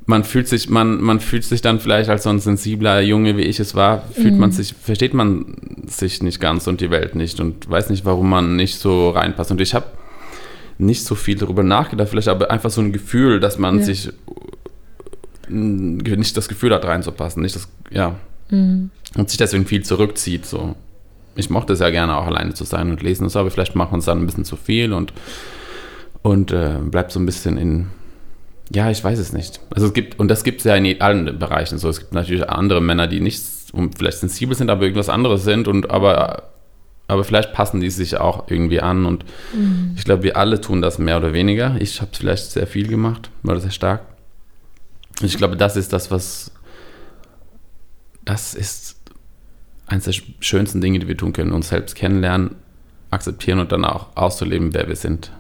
[0.06, 3.43] man fühlt sich, man, man fühlt sich dann vielleicht als so ein sensibler Junge, wie
[3.43, 7.39] ich es war, fühlt man sich, versteht man sich nicht ganz und die Welt nicht
[7.39, 9.51] und weiß nicht, warum man nicht so reinpasst.
[9.51, 9.86] Und ich habe
[10.82, 13.84] nicht so viel darüber nachgedacht, vielleicht aber einfach so ein Gefühl, dass man Ja.
[13.86, 14.12] sich
[15.50, 17.41] nicht das Gefühl hat, reinzupassen.
[17.41, 18.15] Nicht das, ja.
[18.50, 18.89] Mhm.
[19.15, 20.46] Und sich deswegen viel zurückzieht.
[20.46, 20.76] So.
[21.36, 23.76] Ich mochte es ja gerne auch alleine zu sein und lesen und so, aber vielleicht
[23.76, 25.13] macht man es dann ein bisschen zu viel und,
[26.22, 27.88] und äh, bleibt so ein bisschen in.
[28.74, 29.60] Ja, ich weiß es nicht.
[29.70, 31.89] Also es gibt, und das gibt es ja in allen Bereichen so.
[31.89, 33.44] Es gibt natürlich andere Männer, die nicht
[33.98, 36.44] vielleicht sensibel sind, aber irgendwas anderes sind und aber
[37.12, 39.95] aber vielleicht passen die sich auch irgendwie an und mhm.
[39.97, 41.76] ich glaube, wir alle tun das mehr oder weniger.
[41.78, 44.04] Ich habe es vielleicht sehr viel gemacht, war sehr stark.
[45.19, 46.52] Und ich glaube, das ist das, was
[48.24, 48.95] das ist
[49.88, 52.56] eines der schönsten Dinge, die wir tun können, uns selbst kennenlernen,
[53.10, 55.34] akzeptieren und dann auch auszuleben, wer wir sind.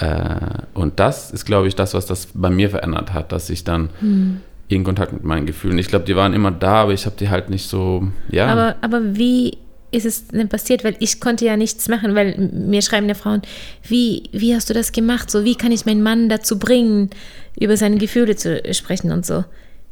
[0.00, 0.56] Ja.
[0.56, 3.62] Äh, und das ist, glaube ich, das, was das bei mir verändert hat, dass ich
[3.62, 4.40] dann mhm.
[4.66, 5.78] in Kontakt mit meinen Gefühlen.
[5.78, 8.48] Ich glaube, die waren immer da, aber ich habe die halt nicht so, ja.
[8.48, 9.56] Aber, aber wie
[9.90, 10.84] ist es denn passiert?
[10.84, 13.42] Weil ich konnte ja nichts machen, weil mir schreiben ja Frauen,
[13.86, 15.30] wie, wie hast du das gemacht?
[15.30, 17.10] So, wie kann ich meinen Mann dazu bringen,
[17.58, 19.44] über seine Gefühle zu sprechen und so?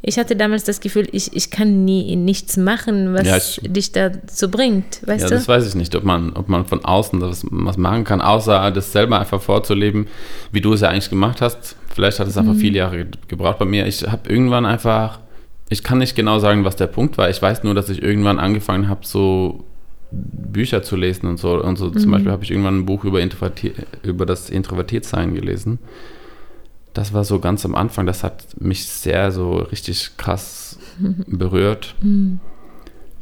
[0.02, 3.92] Ich hatte damals das Gefühl, ich, ich kann nie nichts machen, was ja, ich, dich
[3.92, 5.34] dazu bringt, weißt ja, du?
[5.34, 8.70] das weiß ich nicht, ob man, ob man von außen was, was machen kann, außer
[8.70, 10.06] das selber einfach vorzuleben,
[10.52, 11.76] wie du es ja eigentlich gemacht hast.
[11.92, 12.58] Vielleicht hat es einfach mhm.
[12.58, 13.86] viele Jahre gebraucht bei mir.
[13.86, 15.20] Ich habe irgendwann einfach,
[15.70, 17.30] ich kann nicht genau sagen, was der Punkt war.
[17.30, 19.64] Ich weiß nur, dass ich irgendwann angefangen habe, so
[20.10, 21.62] Bücher zu lesen und so.
[21.62, 21.98] Und so mhm.
[21.98, 23.20] zum Beispiel habe ich irgendwann ein Buch über,
[24.02, 25.78] über das Introvertiertsein gelesen.
[26.94, 30.78] Das war so ganz am Anfang, das hat mich sehr so richtig krass
[31.26, 32.40] berührt mhm.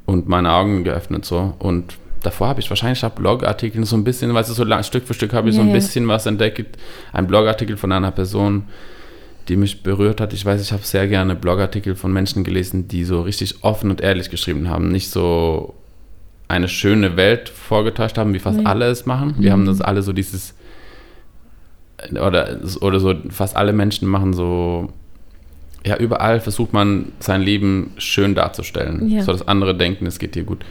[0.07, 1.55] und meine Augen geöffnet so.
[1.59, 5.05] Und davor habe ich wahrscheinlich auch Blogartikel so ein bisschen, weißt du, so lang, Stück
[5.05, 6.79] für Stück habe ich ja, so ein bisschen was entdeckt.
[7.13, 8.65] Ein Blogartikel von einer Person,
[9.49, 10.33] die mich berührt hat.
[10.33, 14.01] Ich weiß, ich habe sehr gerne Blogartikel von Menschen gelesen, die so richtig offen und
[14.01, 14.89] ehrlich geschrieben haben.
[14.89, 15.75] Nicht so
[16.49, 18.67] eine schöne Welt vorgetäuscht haben, wie fast mhm.
[18.67, 19.35] alle es machen.
[19.39, 19.53] Wir mhm.
[19.53, 20.55] haben das alle so dieses,
[22.13, 24.93] oder, oder so, fast alle Menschen machen so,
[25.87, 29.23] ja, überall versucht man sein Leben schön darzustellen, ja.
[29.23, 30.65] so dass andere denken, es geht dir gut.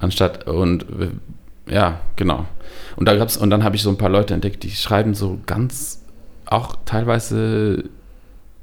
[0.00, 0.86] Anstatt, und
[1.68, 2.46] ja, genau.
[2.96, 5.38] Und da gab's, und dann habe ich so ein paar Leute entdeckt, die schreiben so
[5.46, 6.04] ganz,
[6.46, 7.84] auch teilweise,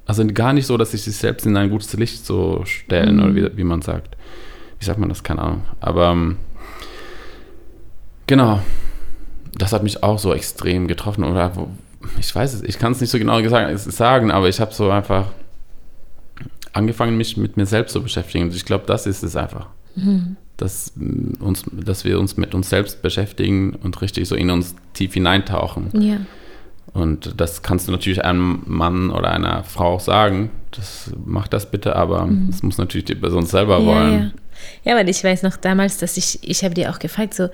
[0.05, 3.23] also gar nicht so, dass sie sich selbst in ein gutes Licht so stellen, mhm.
[3.23, 4.15] oder wie, wie man sagt
[4.79, 5.63] wie sagt man das, keine Ahnung.
[5.79, 6.37] Aber ähm,
[8.27, 8.59] genau,
[9.57, 11.23] das hat mich auch so extrem getroffen.
[11.23, 11.51] Oder
[12.19, 15.27] ich weiß es, ich kann es nicht so genau sagen, aber ich habe so einfach
[16.73, 18.45] angefangen, mich mit mir selbst zu beschäftigen.
[18.45, 19.67] Und ich glaube, das ist es einfach.
[19.95, 20.35] Mhm.
[20.57, 24.75] Dass, mm, uns, dass wir uns mit uns selbst beschäftigen und richtig so in uns
[24.93, 25.89] tief hineintauchen.
[26.01, 26.17] Ja.
[26.93, 30.51] Und das kannst du natürlich einem Mann oder einer Frau sagen.
[30.71, 32.47] Das macht das bitte, aber mhm.
[32.51, 34.13] das muss natürlich die Person selber ja, wollen.
[34.13, 34.31] Ja.
[34.83, 37.49] Ja, weil ich weiß noch damals, dass ich, ich habe dir auch gefragt, so,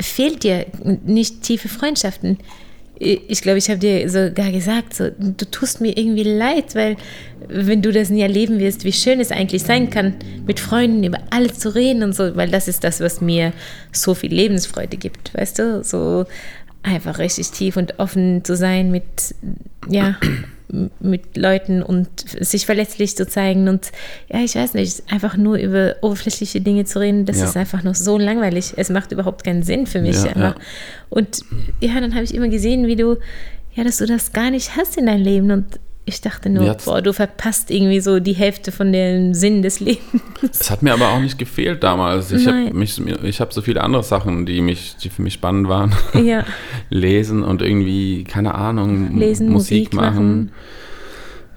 [0.00, 0.66] fehlt dir
[1.04, 2.38] nicht tiefe Freundschaften?
[2.98, 6.96] Ich glaube, ich habe dir sogar gesagt, so, du tust mir irgendwie leid, weil
[7.48, 10.14] wenn du das nie erleben wirst, wie schön es eigentlich sein kann,
[10.46, 13.52] mit Freunden über alles zu reden und so, weil das ist das, was mir
[13.90, 15.82] so viel Lebensfreude gibt, weißt du?
[15.82, 16.26] So
[16.84, 19.34] einfach richtig tief und offen zu sein mit,
[19.88, 20.16] ja,
[21.00, 22.08] mit Leuten und
[22.40, 23.92] sich verletzlich zu zeigen und
[24.32, 27.44] ja, ich weiß nicht, einfach nur über oberflächliche Dinge zu reden, das ja.
[27.44, 28.72] ist einfach noch so langweilig.
[28.76, 30.22] Es macht überhaupt keinen Sinn für mich.
[30.24, 30.54] Ja, ja.
[31.10, 31.42] Und
[31.80, 33.18] ja, dann habe ich immer gesehen, wie du,
[33.74, 36.84] ja, dass du das gar nicht hast in deinem Leben und ich dachte nur, Jetzt,
[36.84, 40.22] boah, du verpasst irgendwie so die Hälfte von dem Sinn des Lebens.
[40.42, 42.32] Es hat mir aber auch nicht gefehlt damals.
[42.32, 45.94] Ich habe hab so viele andere Sachen, die, mich, die für mich spannend waren.
[46.22, 46.44] Ja.
[46.88, 50.14] Lesen und irgendwie, keine Ahnung, Lesen, Musik, Musik machen.
[50.14, 50.52] machen.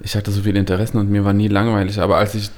[0.02, 2.00] Ich hatte so viele Interessen und mir war nie langweilig.
[2.00, 2.50] Aber als ich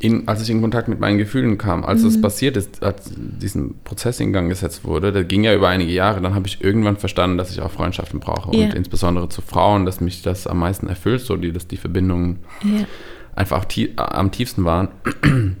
[0.00, 2.22] in, als ich in Kontakt mit meinen Gefühlen kam, als es mhm.
[2.22, 6.20] passiert ist, als diesen Prozess in Gang gesetzt wurde, der ging ja über einige Jahre,
[6.20, 8.66] dann habe ich irgendwann verstanden, dass ich auch Freundschaften brauche ja.
[8.66, 12.38] und insbesondere zu Frauen, dass mich das am meisten erfüllt, so die, dass die Verbindungen
[12.62, 12.86] ja.
[13.34, 14.88] einfach tie am tiefsten waren.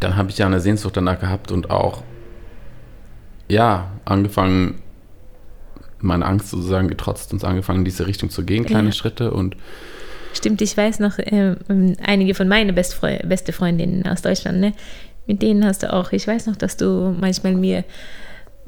[0.00, 2.02] Dann habe ich ja eine Sehnsucht danach gehabt und auch
[3.48, 4.80] ja angefangen,
[5.98, 8.92] meine Angst sozusagen getrotzt und angefangen, in diese Richtung zu gehen, kleine ja.
[8.92, 9.56] Schritte und
[10.32, 11.56] Stimmt, ich weiß noch, äh,
[12.04, 14.72] einige von meinen Bestfre beste Freundinnen aus Deutschland, ne?
[15.30, 17.84] mit denen hast du auch, ich weiß noch, dass du manchmal mir,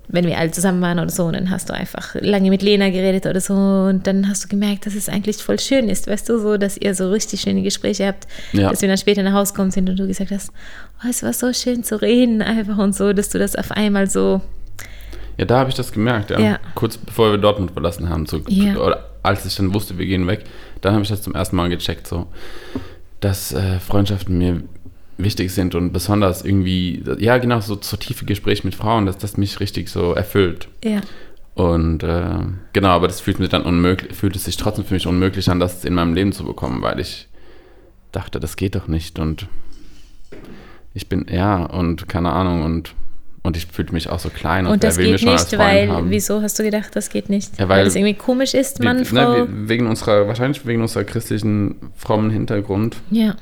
[0.06, 3.26] wenn wir alle zusammen waren oder so, dann hast du einfach lange mit Lena geredet
[3.26, 6.38] oder so und dann hast du gemerkt, dass es eigentlich voll schön ist, weißt du,
[6.38, 8.70] so, dass ihr so richtig schöne Gespräche habt, ja.
[8.70, 10.52] dass wir dann später nach Hause kommen sind und du gesagt hast,
[11.02, 14.08] oh, es war so schön zu reden einfach und so, dass du das auf einmal
[14.08, 14.40] so
[15.38, 16.38] ja, da habe ich das gemerkt, ja.
[16.38, 16.58] ja.
[16.74, 18.76] Kurz bevor wir Dortmund verlassen haben, so, ja.
[18.76, 20.44] oder als ich dann wusste, wir gehen weg,
[20.80, 22.26] dann habe ich das zum ersten Mal gecheckt, so,
[23.20, 24.62] dass äh, Freundschaften mir
[25.18, 29.36] wichtig sind und besonders irgendwie, ja, genau, so, so tiefe Gespräche mit Frauen, dass das
[29.36, 30.68] mich richtig so erfüllt.
[30.84, 31.00] Ja.
[31.54, 32.38] Und äh,
[32.72, 35.60] genau, aber das fühlt, mich dann unmöglich, fühlt es sich trotzdem für mich unmöglich an,
[35.60, 37.28] das in meinem Leben zu bekommen, weil ich
[38.10, 39.46] dachte, das geht doch nicht und
[40.94, 42.94] ich bin, ja, und keine Ahnung, und,
[43.42, 46.10] und ich fühlte mich auch so klein und, und das geht nicht, weil, haben.
[46.10, 47.58] wieso hast du gedacht, das geht nicht?
[47.58, 49.44] Ja, weil, weil das irgendwie komisch ist, Mann, wie, Frau?
[49.44, 52.96] Ne, wegen unserer, wahrscheinlich wegen unserer christlichen, frommen Hintergrund.
[53.10, 53.34] Ja.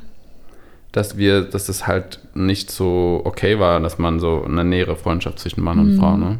[0.92, 5.38] Dass wir, dass das halt nicht so okay war, dass man so eine nähere Freundschaft
[5.38, 5.98] zwischen Mann und mhm.
[5.98, 6.38] Frau, ne?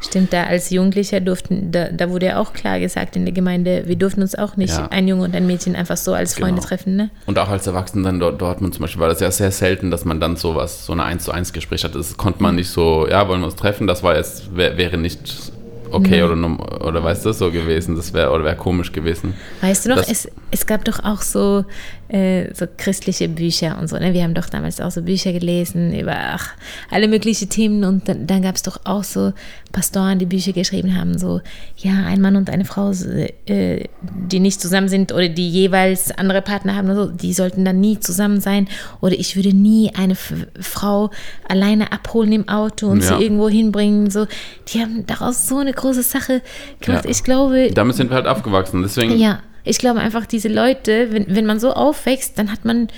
[0.00, 3.82] Stimmt, da als Jugendlicher durften, da, da, wurde ja auch klar gesagt in der Gemeinde,
[3.86, 4.88] wir durften uns auch nicht, ja.
[4.88, 6.66] ein Junge und ein Mädchen, einfach so als Freunde genau.
[6.66, 6.96] treffen.
[6.96, 7.10] Ne?
[7.26, 10.06] Und auch als Erwachsene dann dort, Dortmund zum Beispiel war das ja sehr selten, dass
[10.06, 11.94] man dann sowas, so eine 1 zu 1 Gespräch hat.
[11.94, 14.96] Das konnte man nicht so, ja, wollen wir uns treffen, das war jetzt, wär, wäre
[14.96, 15.52] nicht
[15.90, 16.56] okay mhm.
[16.56, 17.96] oder, oder weißt du, so gewesen.
[17.96, 19.34] Das wäre oder wäre komisch gewesen.
[19.60, 21.64] Weißt du noch, es, es gab doch auch so,
[22.10, 23.96] äh, so christliche Bücher und so.
[23.96, 24.12] Ne?
[24.12, 26.50] Wir haben doch damals auch so Bücher gelesen über ach,
[26.90, 29.32] alle möglichen Themen und dann, dann gab es doch auch so
[29.72, 31.40] Pastoren, die Bücher geschrieben haben, so,
[31.76, 33.84] ja, ein Mann und eine Frau, äh,
[34.28, 38.00] die nicht zusammen sind oder die jeweils andere Partner haben, so, die sollten dann nie
[38.00, 38.66] zusammen sein.
[39.00, 41.10] Oder ich würde nie eine F Frau
[41.48, 43.16] alleine abholen im Auto und ja.
[43.16, 44.10] sie irgendwo hinbringen.
[44.10, 44.26] So,
[44.68, 46.42] die haben daraus so eine große Sache
[46.80, 47.04] gemacht.
[47.04, 47.10] Ja.
[47.10, 47.70] Ich glaube.
[47.72, 48.82] Damit sind wir halt aufgewachsen.
[48.82, 49.16] Deswegen.
[49.16, 52.88] Ja, ich glaube einfach, diese Leute, wenn, wenn man so aufwächst, dann hat man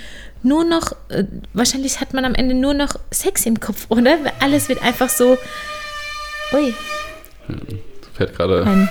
[0.41, 1.23] nur noch, äh,
[1.53, 4.17] wahrscheinlich hat man am Ende nur noch Sex im Kopf, oder?
[4.39, 5.37] Alles wird einfach so
[6.53, 6.73] Ui.
[8.13, 8.63] Fährt gerade.
[8.63, 8.89] Ein,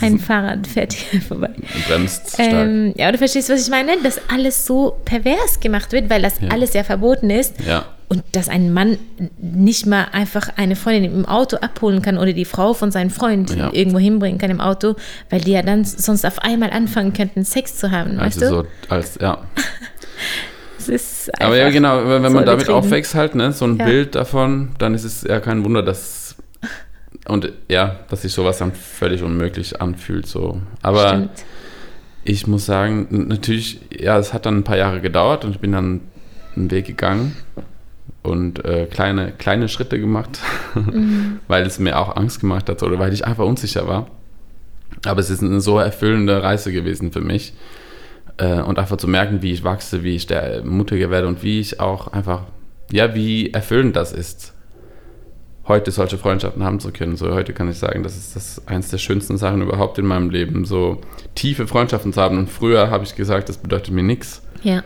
[0.00, 1.50] ein Fahrrad fährt hier vorbei.
[1.88, 2.52] Bremst stark.
[2.52, 3.96] Ähm, ja, du verstehst, was ich meine?
[4.02, 6.48] Dass alles so pervers gemacht wird, weil das ja.
[6.48, 7.54] alles ja verboten ist.
[7.66, 7.86] Ja.
[8.08, 8.98] Und dass ein Mann
[9.40, 13.56] nicht mal einfach eine Freundin im Auto abholen kann oder die Frau von seinem Freund
[13.56, 13.70] ja.
[13.72, 14.96] irgendwo hinbringen kann im Auto,
[15.30, 18.48] weil die ja dann sonst auf einmal anfangen könnten, Sex zu haben, also weißt du?
[18.48, 19.38] So als, ja.
[21.38, 23.78] Aber ja, genau, wenn, man damit aufwächst halt, ne, so ein.
[23.78, 26.21] Bild davon, dann ist es ja kein Wunder, dass
[27.28, 30.26] und ja, dass sich sowas dann völlig unmöglich anfühlt.
[30.26, 30.60] So.
[30.82, 31.30] Aber Stimmt.
[32.24, 35.72] ich muss sagen, natürlich, ja, es hat dann ein paar Jahre gedauert und ich bin
[35.72, 36.00] dann
[36.56, 37.36] einen Weg gegangen
[38.22, 40.40] und äh, kleine, kleine Schritte gemacht,
[40.74, 41.38] mhm.
[41.48, 44.08] weil es mir auch Angst gemacht hat oder weil ich einfach unsicher war.
[45.04, 47.54] Aber es ist eine so erfüllende Reise gewesen für mich.
[48.36, 51.60] Äh, und einfach zu merken, wie ich wachse, wie ich der mutiger werde und wie
[51.60, 52.42] ich auch einfach,
[52.90, 54.54] ja, wie erfüllend das ist
[55.68, 57.16] heute solche Freundschaften haben zu können.
[57.16, 60.30] So heute kann ich sagen, das ist das eins der schönsten Sachen überhaupt in meinem
[60.30, 61.00] Leben, so
[61.34, 62.38] tiefe Freundschaften zu haben.
[62.38, 64.42] Und früher habe ich gesagt, das bedeutet mir nichts.
[64.62, 64.82] Ja.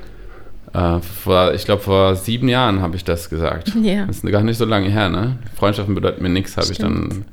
[0.75, 3.73] Äh, vor, ich glaube, vor sieben Jahren habe ich das gesagt.
[3.83, 4.07] Ja.
[4.07, 5.39] Das ist gar nicht so lange her, ne?
[5.55, 7.25] Freundschaften bedeuten mir nichts, habe ich dann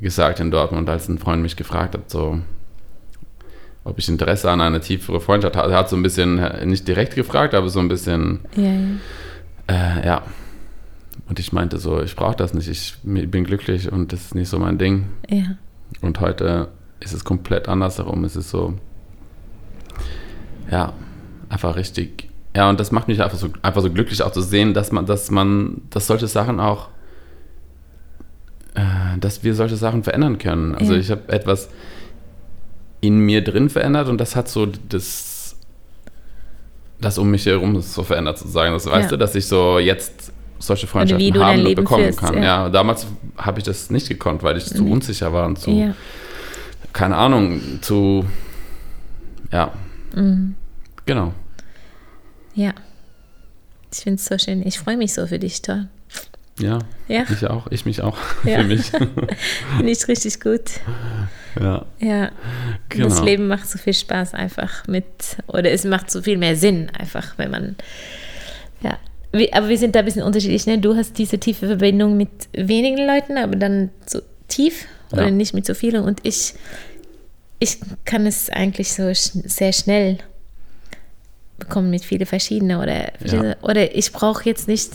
[0.00, 2.38] gesagt in Dortmund, als ein Freund mich gefragt hat, so
[3.84, 5.72] ob ich Interesse an eine tiefere Freundschaft habe.
[5.72, 9.98] Er hat so ein bisschen, nicht direkt gefragt, aber so ein bisschen, ja, ja.
[9.98, 10.22] Äh, ja
[11.32, 14.50] und ich meinte so, ich brauche das nicht, ich bin glücklich und das ist nicht
[14.50, 15.06] so mein Ding.
[15.30, 15.56] Ja.
[16.02, 16.68] Und heute
[17.00, 18.22] ist es komplett andersherum.
[18.24, 18.74] Es ist so,
[20.70, 20.92] ja,
[21.48, 22.28] einfach richtig.
[22.54, 25.06] Ja, und das macht mich einfach so, einfach so glücklich auch zu sehen, dass man,
[25.06, 26.90] dass man, dass solche Sachen auch,
[28.74, 30.74] äh, dass wir solche Sachen verändern können.
[30.74, 30.98] Also ja.
[30.98, 31.70] ich habe etwas
[33.00, 35.56] in mir drin verändert und das hat so das,
[37.00, 38.74] das um mich herum so verändert sozusagen.
[38.74, 39.08] Das weißt ja.
[39.12, 40.30] du, dass ich so jetzt
[40.62, 42.36] solche Freundschaften haben und bekommen führst, kann.
[42.36, 42.42] Ja.
[42.42, 44.92] ja damals habe ich das nicht gekonnt, weil ich zu mhm.
[44.92, 45.94] unsicher war und zu, ja.
[46.92, 48.24] keine Ahnung, zu,
[49.50, 49.72] ja,
[50.14, 50.54] mhm.
[51.04, 51.34] genau.
[52.54, 52.72] Ja,
[53.92, 54.66] ich finde es so schön.
[54.66, 55.88] Ich freue mich so für dich, toll.
[56.58, 58.58] Ja, ja, ich auch, ich mich auch ja.
[58.58, 58.90] für mich.
[59.76, 60.70] Finde ich richtig gut.
[61.58, 61.86] Ja.
[61.98, 62.30] Ja.
[62.90, 63.08] Genau.
[63.08, 65.06] Das Leben macht so viel Spaß einfach mit,
[65.46, 67.76] oder es macht so viel mehr Sinn einfach, wenn man,
[68.82, 68.98] ja,
[69.52, 70.66] aber wir sind da ein bisschen unterschiedlich.
[70.66, 70.78] Ne?
[70.78, 75.30] Du hast diese tiefe Verbindung mit wenigen Leuten, aber dann so tief oder ja.
[75.30, 76.04] nicht mit so vielen.
[76.04, 76.54] Und ich,
[77.58, 80.18] ich kann es eigentlich so sch sehr schnell
[81.58, 82.78] bekommen mit vielen verschiedenen.
[82.78, 83.56] Oder, ja.
[83.62, 84.92] oder ich brauche jetzt nicht,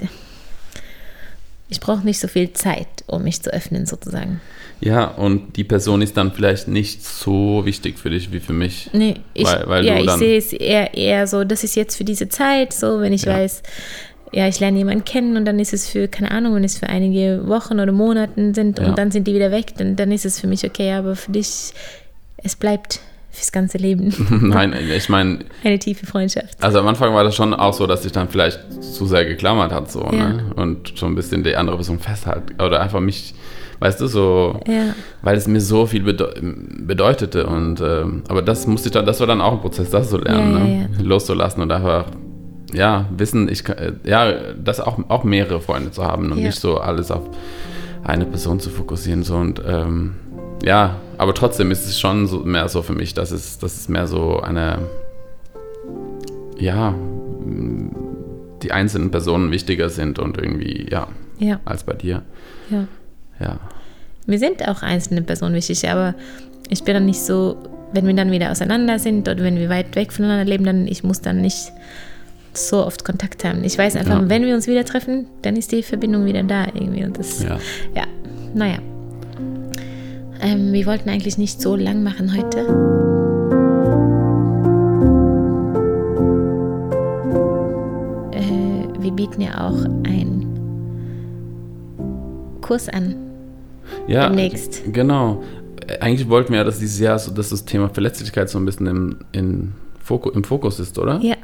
[1.70, 4.42] ich brauche nicht so viel Zeit, um mich zu öffnen, sozusagen.
[4.80, 8.92] Ja, und die Person ist dann vielleicht nicht so wichtig für dich wie für mich.
[8.94, 12.04] Nee, ich, weil, weil ja, ich sehe es eher, eher so, das ist jetzt für
[12.04, 13.34] diese Zeit, so, wenn ich ja.
[13.34, 13.64] weiß,
[14.32, 16.88] ja, ich lerne jemanden kennen und dann ist es für, keine Ahnung, wenn es für
[16.88, 18.88] einige Wochen oder Monaten sind ja.
[18.88, 21.32] und dann sind die wieder weg, dann, dann ist es für mich okay, aber für
[21.32, 21.74] dich,
[22.38, 23.00] es bleibt
[23.38, 24.14] fürs ganze Leben.
[24.42, 25.40] Nein, ich meine.
[25.64, 26.62] Eine tiefe Freundschaft.
[26.62, 29.72] Also am Anfang war das schon auch so, dass sich dann vielleicht zu sehr geklammert
[29.72, 30.30] hat, so, ja.
[30.30, 30.52] ne?
[30.56, 32.62] Und schon ein bisschen die andere Person festhält.
[32.62, 33.36] Oder einfach mich,
[33.80, 34.96] weißt du, so, ja.
[35.22, 37.46] weil es mir so viel bedeu bedeutete.
[37.46, 40.18] Und äh, aber das musste ich dann, das war dann auch ein Prozess, das zu
[40.18, 40.90] lernen, ja, ne?
[41.04, 42.06] Loszulassen und einfach
[42.74, 43.64] ja, wissen, ich
[44.04, 46.48] ja, das auch, auch mehrere Freunde zu haben und ja.
[46.48, 47.24] nicht so alles auf
[48.04, 49.24] eine Person zu fokussieren.
[49.24, 50.16] So und ähm,
[50.64, 53.90] ja, aber trotzdem ist es schon so, mehr so für mich, dass es, dass es
[53.90, 54.80] mehr so eine
[56.60, 56.96] ja,
[58.64, 61.08] die einzelnen Personen wichtiger sind und irgendwie, ja,
[61.40, 62.24] Ja, als bei dir.
[62.70, 62.88] ja.
[63.40, 63.60] Ja.
[64.26, 66.16] Mir sind auch einzelne Personen wichtig, aber
[66.70, 67.56] ich bin dann nicht so,
[67.94, 71.04] wenn wir dann wieder auseinander sind oder wenn wir weit weg voneinander leben, dann ich
[71.04, 71.72] muss dann nicht
[72.58, 73.64] so oft Kontakt haben.
[73.64, 74.30] Ich weiß einfach, Ja.
[74.30, 77.04] wenn wir uns wieder treffen, dann ist die Verbindung wieder da irgendwie.
[77.06, 77.58] Und das, Ja.
[77.96, 78.04] ja,
[78.54, 78.80] naja.
[80.42, 82.66] Ähm, wir wollten eigentlich nicht so lang machen heute.
[88.32, 90.46] Äh, wir bieten ja auch einen
[92.62, 93.16] Kurs an.
[94.08, 94.82] Ja, Demnächst.
[94.94, 95.44] genau.
[95.88, 98.66] Äh, Eigentlich wollten wir ja, dass dieses Jahr so, dass das Thema Verletzlichkeit so ein
[98.66, 101.20] bisschen im, in Foku, im Fokus ist, oder?
[101.22, 101.36] Ja,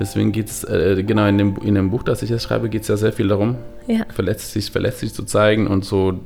[0.00, 2.82] Deswegen geht es, äh, genau, in dem, in dem Buch, das ich jetzt schreibe, geht
[2.82, 6.18] es ja sehr viel darum, ja, verletzlich, verletzlich zu zeigen und so,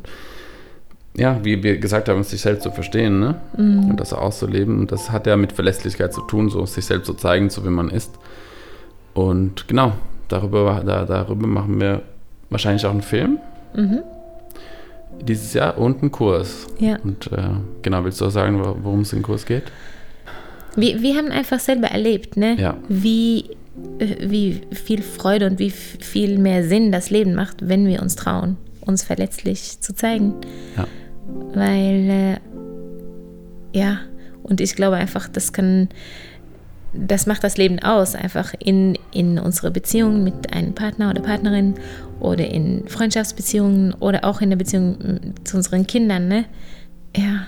[1.16, 3.34] ja, wie wir gesagt haben, sich selbst zu verstehen, ne?
[3.56, 3.90] Mhm.
[3.90, 4.78] Und das auch zu leben.
[4.80, 7.68] Und das hat ja mit Verletzlichkeit zu tun, so sich selbst zu zeigen, so wie
[7.70, 8.14] man ist.
[9.12, 9.92] Und genau,
[10.28, 12.02] darüber, da, darüber machen wir
[12.50, 13.38] wahrscheinlich auch einen Film
[13.76, 14.00] mhm.
[15.20, 16.66] dieses Jahr und einen Kurs.
[16.78, 16.96] ja.
[17.04, 17.42] Und äh,
[17.82, 19.64] genau, willst du auch sagen, wo- worum es im Kurs geht?
[20.76, 22.56] Wir, wir haben einfach selber erlebt, ne?
[22.58, 22.76] Ja.
[22.88, 23.54] wie, äh,
[23.98, 28.56] wie viel Freude und wie viel mehr Sinn das Leben macht, wenn wir uns trauen,
[28.80, 30.34] uns verletzlich zu zeigen.
[30.76, 30.86] Ja.
[31.54, 34.00] Weil, äh, ja,
[34.42, 35.88] und ich glaube einfach, das kann,
[36.92, 41.74] das macht das Leben aus, einfach in, in unsere Beziehungen mit einem Partner oder Partnerin
[42.20, 46.44] oder in Freundschaftsbeziehungen oder auch in der Beziehung mm, zu unseren Kindern, ne?
[47.16, 47.46] Ja.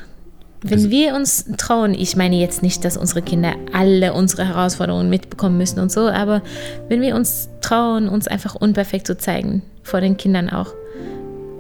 [0.69, 5.09] Wenn Also- wir uns trauen, ich meine jetzt nicht, dass unsere Kinder alle unsere Herausforderungen
[5.11, 6.43] mitbekommen müssen und so, aber
[6.89, 10.73] wenn wir uns trauen, uns einfach unperfekt zu zeigen, vor den Kindern auch,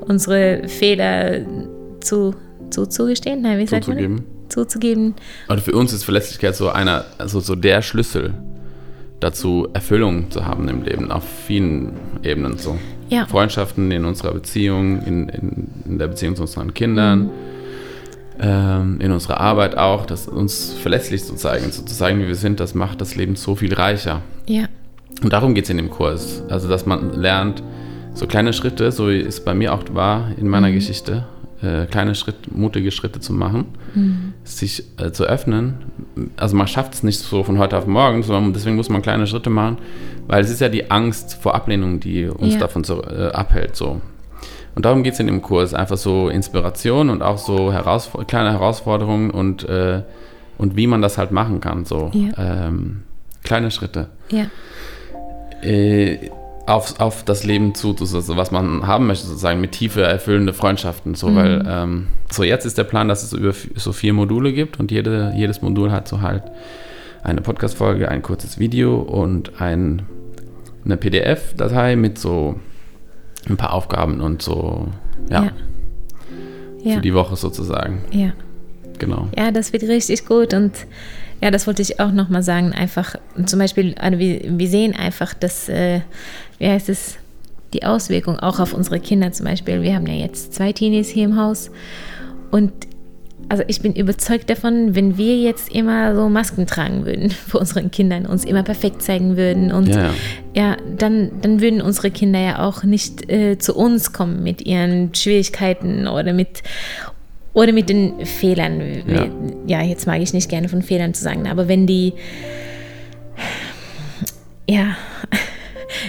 [0.07, 1.40] unsere Fehler
[2.01, 2.35] zu,
[2.71, 3.97] zuzugestehen, nein, wie sagt man?
[3.97, 4.25] Zuzugeben.
[4.49, 5.14] Zuzugeben.
[5.49, 8.35] Und für uns ist Verletzlichkeit so einer, also so der Schlüssel
[9.21, 11.92] dazu, Erfüllung zu haben im Leben, auf vielen
[12.23, 12.79] Ebenen so.
[13.09, 13.27] Ja.
[13.27, 17.31] Freundschaften in unserer Beziehung, in, in, in der Beziehung zu unseren Kindern,
[18.40, 22.35] ähm, in unserer Arbeit auch, das uns verletzlich zu zeigen, so zu zeigen, wie wir
[22.35, 24.22] sind, das macht das Leben so viel reicher.
[24.46, 24.66] Ja,
[25.22, 26.42] Und darum geht es in dem Kurs.
[26.49, 27.62] Also, dass man lernt,
[28.14, 31.27] so kleine Schritte, so wie es bei mir auch war in meiner Geschichte,
[31.62, 33.66] äh, kleine Schritt, mutige Schritte zu machen,
[34.44, 35.75] sich äh, zu öffnen.
[36.37, 39.27] Also man schafft es nicht so von heute auf morgen, sondern deswegen muss man kleine
[39.27, 39.79] Schritte machen,
[40.27, 42.61] weil es ist ja die Angst vor Ablehnung, die uns Ja.
[42.61, 43.77] davon so, äh, abhält.
[43.77, 44.01] So.
[44.77, 45.73] Und darum geht es in dem Kurs.
[45.75, 50.03] Einfach so Inspiration und auch so Herausfor kleine Herausforderungen und, äh,
[50.59, 51.87] und wie man das halt machen kann.
[51.87, 52.67] So Ja.
[52.69, 53.03] ähm,
[53.43, 54.47] kleine Schritte ja,
[55.62, 56.31] äh,
[56.67, 61.15] auf, auf das Leben zu, also was man haben möchte, sozusagen mit tiefe, erfüllende Freundschaften.
[61.15, 64.79] So, weil ähm, so jetzt ist der Plan, dass es über so vier Module gibt
[64.79, 66.43] und jede, jedes Modul hat so halt
[67.23, 70.03] eine Podcast-Folge, ein kurzes Video und ein,
[70.85, 72.57] eine PDF-Datei mit so
[73.49, 74.89] ein paar Aufgaben und so,
[75.31, 75.53] ja, ja.
[76.83, 78.05] Ja, für die Woche sozusagen.
[78.11, 78.33] ja.
[78.99, 79.29] Genau.
[79.37, 80.73] Ja, das wird richtig gut und
[81.43, 82.73] ja, das wollte ich auch nochmal sagen.
[82.73, 86.01] Einfach zum Beispiel, also wir, wir sehen einfach, dass, äh,
[86.59, 87.17] wie heißt es,
[87.75, 89.83] die Auswirkung auch auf unsere Kinder zum Beispiel.
[89.83, 91.71] Wir haben ja jetzt zwei Teenies hier im Haus
[92.51, 92.73] und
[93.49, 97.91] also ich bin überzeugt davon, wenn wir jetzt immer so Masken tragen würden vor unseren
[97.91, 100.11] Kindern, uns immer perfekt zeigen würden und Ja,
[100.55, 100.77] ja.
[100.99, 106.09] dann, dann würden unsere Kinder ja auch nicht äh, zu uns kommen mit ihren Schwierigkeiten
[106.09, 106.63] oder mit,
[107.53, 108.81] oder mit den Fehlern.
[109.07, 109.27] Ja.
[109.67, 112.15] ja, jetzt mag ich nicht gerne von Fehlern zu sagen, aber wenn die,
[114.69, 114.97] ja,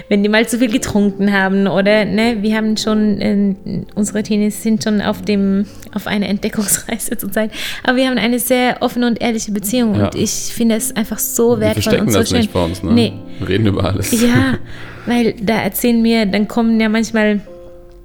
[0.10, 3.54] wenn die mal zu viel getrunken haben oder, ne, wir haben schon, äh,
[3.96, 7.52] unsere Teenies sind schon auf dem, auf einer Entdeckungsreise zurzeit,
[7.84, 10.06] aber wir haben eine sehr offene und ehrliche Beziehung Ja.
[10.06, 12.38] und ich finde es einfach so Wir wertvoll verstecken und so das schön.
[12.40, 12.92] nicht vor uns, ne?
[12.94, 14.12] Nee, Wir reden über alles.
[14.22, 14.58] ja,
[15.06, 17.42] weil da erzählen mir, dann kommen ja manchmal,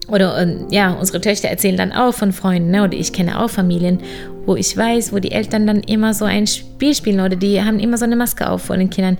[0.09, 2.85] oder äh, ja, unsere Töchter erzählen dann auch von Freunden, ne?
[2.85, 4.01] oder ich kenne auch Familien,
[4.45, 7.79] wo ich weiß, wo die Eltern dann immer so ein Spiel spielen oder die haben
[7.79, 9.19] immer so eine Maske auf vor den Kindern.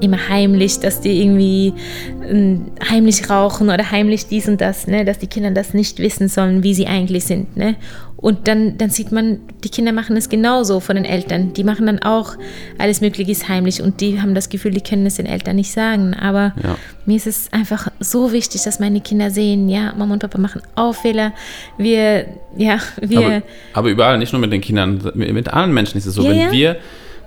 [0.00, 1.74] Immer heimlich, dass die irgendwie
[2.22, 2.56] äh,
[2.88, 5.04] heimlich rauchen oder heimlich dies und das, ne?
[5.04, 7.56] dass die Kinder das nicht wissen sollen, wie sie eigentlich sind.
[7.56, 7.74] Ne?
[8.22, 11.52] Und dann, dann sieht man, die Kinder machen es genauso von den Eltern.
[11.54, 12.34] Die machen dann auch
[12.78, 16.14] alles Mögliche heimlich und die haben das Gefühl, die können es den Eltern nicht sagen.
[16.14, 16.76] Aber Ja.
[17.04, 20.62] mir ist es einfach so wichtig, dass meine Kinder sehen, ja, Mama und Papa machen
[20.76, 21.32] auch Fehler.
[21.76, 23.42] Wir, ja, wir, Aber,
[23.74, 26.22] aber überall, nicht nur mit den Kindern, mit, allen Menschen ist es so.
[26.22, 26.52] Ja, wenn ja.
[26.52, 26.76] wir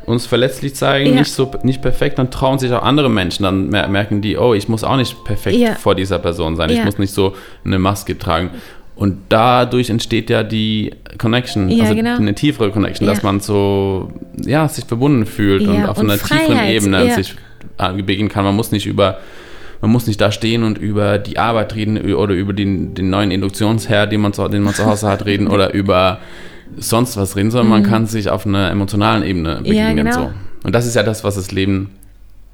[0.06, 1.20] uns verletzlich zeigen, Ja.
[1.20, 3.44] nicht so nicht perfekt, dann trauen sich auch andere Menschen.
[3.44, 5.74] Dann mer- merken die, oh, ich muss auch nicht perfekt Ja.
[5.76, 6.70] vor dieser Person sein.
[6.70, 6.86] Ich Ja.
[6.86, 7.36] muss nicht so
[7.66, 8.52] eine Maske tragen.
[8.96, 12.16] Und dadurch entsteht ja die Connection, Ja, also genau.
[12.16, 13.14] eine tiefere Connection, Ja.
[13.14, 14.12] dass man so,
[14.46, 17.14] ja, sich verbunden fühlt Ja, und auf und einer tieferen Freiheit, Ebene ja.
[17.16, 17.36] sich
[17.78, 18.46] äh, begegnen kann.
[18.46, 19.18] Man muss nicht über,
[19.82, 23.32] man muss nicht da stehen und über die Arbeit reden oder über den, den neuen
[23.32, 26.20] Induktionsherd, den man, zu, den man zu Hause hat, reden oder über
[26.78, 29.98] sonst was reden, sondern man kann sich auf einer emotionalen Ebene begegnen.
[29.98, 30.14] genau.
[30.14, 30.32] so.
[30.64, 31.92] Und das ist ja das, was das Leben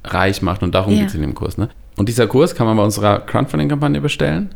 [0.03, 1.57] reich macht und darum geht es in dem Kurs.
[1.57, 1.69] Ne?
[1.95, 4.49] Und dieser Kurs kann man bei unserer Crowdfunding-Kampagne bestellen.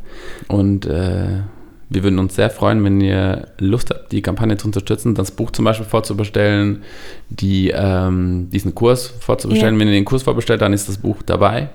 [0.47, 1.41] Und äh,
[1.89, 5.51] wir würden uns sehr freuen, wenn ihr Lust habt, die Kampagne zu unterstützen, das Buch
[5.51, 6.83] zum Beispiel vorzubestellen,
[7.29, 9.75] die, ähm, diesen Kurs vorzubestellen.
[9.75, 9.79] Ja.
[9.81, 11.69] Wenn ihr den Kurs vorbestellt, dann ist das Buch dabei.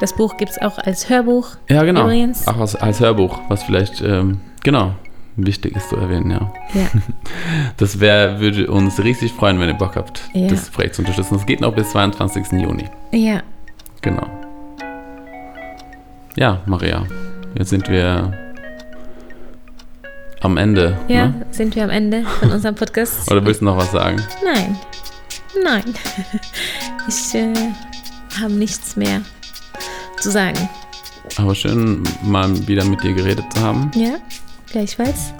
[0.00, 1.48] Das Buch gibt es auch als Hörbuch.
[1.68, 2.04] Ja, genau.
[2.04, 2.46] Übrigens.
[2.46, 4.94] Auch als, als Hörbuch, was vielleicht, ähm, genau,
[5.36, 6.52] wichtig ist zu erwähnen, ja.
[6.74, 6.86] Ja.
[7.76, 10.48] Das wär, würde uns riesig freuen, wenn ihr Bock habt, Ja.
[10.48, 11.34] das Projekt zu unterstützen.
[11.34, 12.52] Das geht noch bis 22.
[12.52, 12.84] Juni.
[13.12, 13.42] ja.
[14.00, 14.26] Genau.
[16.36, 17.04] Ja, Maria,
[17.56, 18.32] jetzt sind wir
[20.40, 20.96] am Ende.
[21.08, 21.46] Ja, Ne?
[21.50, 23.28] sind wir am Ende von unserem Podcast.
[23.30, 24.22] Oder willst du noch was sagen?
[24.44, 24.78] Nein.
[25.64, 25.84] Nein.
[27.08, 27.54] Ich äh,
[28.38, 29.22] habe nichts mehr
[30.20, 30.68] zu sagen.
[31.38, 33.90] Aber schön, mal wieder mit dir geredet zu haben.
[33.94, 34.16] Ja,
[34.70, 35.32] gleichfalls.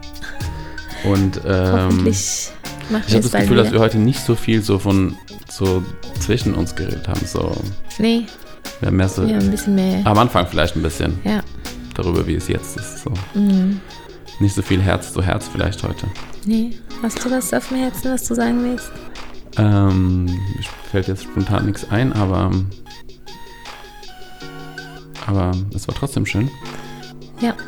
[1.04, 2.48] Und ähm, Hoffentlich
[2.90, 3.80] machen ich habe das Gefühl, dass wir wieder.
[3.84, 5.14] heute nicht so viel so von
[5.50, 5.82] so
[6.20, 7.20] zwischen uns geredet haben.
[7.26, 7.54] So,
[7.98, 8.24] Nee,
[8.80, 10.00] wir haben mehr so ja, ein bisschen mehr.
[10.06, 11.40] am Anfang vielleicht ein bisschen Ja.
[11.94, 13.02] darüber, wie es jetzt ist.
[13.04, 13.12] So.
[13.34, 13.78] Mhm.
[14.40, 16.06] Nicht so viel Herz zu Herz vielleicht heute.
[16.44, 16.78] Nee.
[17.02, 18.90] Hast du was auf dem Herzen, was du sagen willst?
[19.56, 22.50] Ähm, mir fällt jetzt spontan nichts ein, aber
[25.26, 26.50] aber es war trotzdem schön.
[27.40, 27.54] Ja.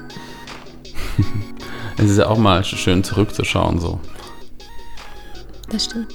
[1.98, 4.00] Es ist ja auch mal schön zurückzuschauen so.
[5.68, 6.14] Das stimmt.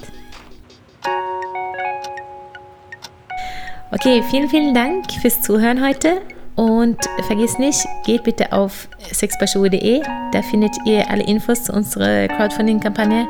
[3.91, 6.21] Okay, vielen, vielen Dank fürs Zuhören heute.
[6.55, 6.97] Und
[7.27, 10.01] vergiss nicht, geht bitte auf sexbaschuhe.de.
[10.31, 13.27] Da findet ihr alle Infos zu unserer Crowdfunding-Kampagne.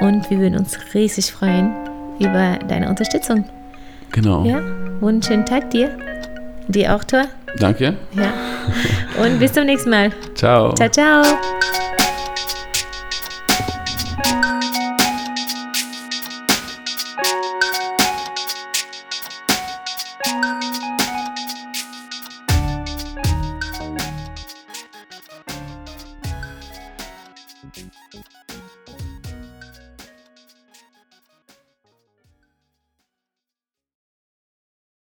[0.00, 1.72] Und wir würden uns riesig freuen
[2.18, 3.44] über deine Unterstützung.
[4.10, 4.44] Genau.
[4.44, 4.60] Ja,
[5.00, 5.96] wunderschönen Tag dir.
[6.68, 7.24] Dir auch, Tor.
[7.58, 7.96] Danke.
[8.12, 8.32] Ja.
[9.22, 10.10] Und bis zum nächsten Mal.
[10.34, 10.72] Ciao.
[10.74, 11.22] Ciao, ciao.